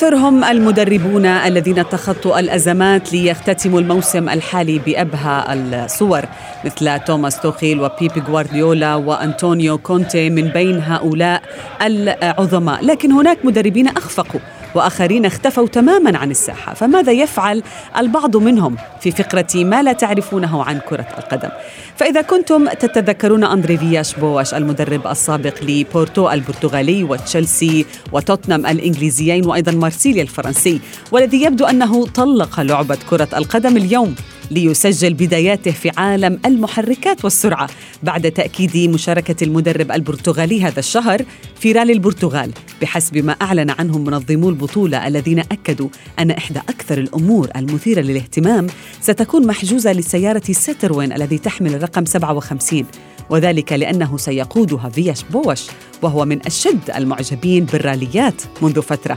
كثرهم 0.00 0.44
المدربون 0.44 1.26
الذين 1.26 1.88
تخطوا 1.88 2.40
الأزمات 2.40 3.12
ليختتموا 3.12 3.80
الموسم 3.80 4.28
الحالي 4.28 4.78
بأبهى 4.78 5.44
الصور 5.54 6.24
مثل 6.64 7.00
توماس 7.00 7.40
توخيل 7.40 7.80
وبيبي 7.80 8.20
غوارديولا 8.20 8.94
وأنطونيو 8.94 9.78
كونتي 9.78 10.30
من 10.30 10.48
بين 10.48 10.82
هؤلاء 10.82 11.42
العظماء. 11.82 12.84
لكن 12.84 13.12
هناك 13.12 13.38
مدربين 13.44 13.88
أخفقوا 13.88 14.40
وآخرين 14.74 15.26
اختفوا 15.26 15.66
تماما 15.66 16.18
عن 16.18 16.30
الساحة. 16.30 16.74
فماذا 16.74 17.12
يفعل 17.12 17.62
البعض 17.96 18.36
منهم 18.36 18.76
في 19.00 19.10
فقرة 19.10 19.46
ما 19.54 19.82
لا 19.82 19.92
تعرفونه 19.92 20.64
عن 20.64 20.80
كرة 20.88 21.06
القدم؟ 21.18 21.48
فإذا 21.96 22.22
كنتم 22.22 22.68
تتذكرون 22.68 23.44
أندري 23.44 23.78
فياش 23.78 24.14
بواش 24.14 24.54
المدرب 24.54 25.06
السابق 25.06 25.54
لبورتو 25.62 26.30
البرتغالي 26.30 27.04
وتشيلسي 27.04 27.86
وتوتنهام 28.12 28.66
الإنجليزيين 28.66 29.46
وأيضا 29.46 29.72
مارسيليا 29.72 30.22
الفرنسي 30.22 30.80
والذي 31.12 31.42
يبدو 31.42 31.64
أنه 31.64 32.06
طلق 32.06 32.60
لعبة 32.60 32.98
كرة 33.10 33.28
القدم 33.36 33.76
اليوم. 33.76 34.14
ليسجل 34.50 35.14
بداياته 35.14 35.70
في 35.70 35.90
عالم 35.96 36.40
المحركات 36.46 37.24
والسرعة 37.24 37.68
بعد 38.02 38.30
تأكيد 38.30 38.90
مشاركة 38.90 39.44
المدرب 39.44 39.92
البرتغالي 39.92 40.62
هذا 40.62 40.78
الشهر 40.78 41.24
في 41.60 41.72
رالي 41.72 41.92
البرتغال 41.92 42.52
بحسب 42.82 43.18
ما 43.18 43.32
أعلن 43.32 43.70
عنه 43.70 43.98
منظمو 43.98 44.48
البطولة 44.48 45.06
الذين 45.06 45.38
أكدوا 45.38 45.88
أن 46.18 46.30
إحدى 46.30 46.58
أكثر 46.58 46.98
الأمور 46.98 47.48
المثيرة 47.56 48.00
للاهتمام 48.00 48.66
ستكون 49.00 49.46
محجوزة 49.46 49.92
لسيارة 49.92 50.42
سيتروين 50.52 51.12
الذي 51.12 51.38
تحمل 51.38 51.74
الرقم 51.74 52.04
57 52.04 52.84
وذلك 53.30 53.72
لأنه 53.72 54.16
سيقودها 54.16 54.88
فياش 54.88 55.22
بوش 55.30 55.66
وهو 56.02 56.24
من 56.24 56.46
أشد 56.46 56.90
المعجبين 56.96 57.64
بالراليات 57.64 58.42
منذ 58.62 58.82
فترة. 58.82 59.16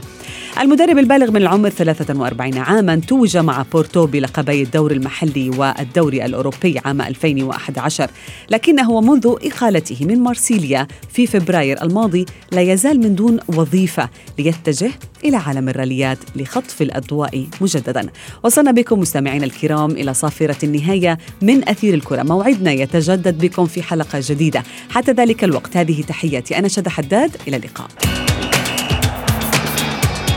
المدرب 0.60 0.98
البالغ 0.98 1.30
من 1.30 1.36
العمر 1.36 1.68
43 1.68 2.58
عاما 2.58 2.96
توج 2.96 3.36
مع 3.36 3.64
بورتو 3.72 4.06
بلقبي 4.06 4.62
الدور 4.62 4.92
المحلي 4.92 5.50
والدوري 5.50 6.24
الأوروبي 6.24 6.80
عام 6.84 7.00
2011 7.00 8.10
لكنه 8.50 9.00
منذ 9.00 9.34
إقالته 9.42 10.06
من 10.06 10.18
مارسيليا 10.18 10.86
في 11.12 11.26
فبراير 11.26 11.82
الماضي 11.82 12.26
لا 12.52 12.60
يزال 12.60 13.00
من 13.00 13.14
دون 13.14 13.38
وظيفة 13.48 14.08
ليتجه 14.38 14.90
إلى 15.24 15.36
عالم 15.36 15.68
الراليات 15.68 16.18
لخطف 16.36 16.82
الأضواء 16.82 17.46
مجددا. 17.60 18.08
وصلنا 18.42 18.70
بكم 18.70 19.00
مستمعينا 19.00 19.44
الكرام 19.44 19.90
إلى 19.90 20.14
صافرة 20.14 20.56
النهاية 20.64 21.18
من 21.42 21.68
أثير 21.68 21.94
الكرة. 21.94 22.22
موعدنا 22.22 22.72
يتجدد 22.72 23.38
بكم 23.38 23.66
في 23.66 23.82
حلقة 23.82 24.20
جديدة. 24.22 24.62
حتى 24.90 25.12
ذلك 25.12 25.44
الوقت 25.44 25.76
هذه 25.76 26.02
تحياتي. 26.02 26.58
أنا 26.58 26.68
شد 26.74 26.88
حداد. 26.88 27.36
إلى 27.48 27.56
اللقاء. 27.56 27.88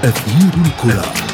أثير 0.04 0.52
الكرة. 0.66 1.27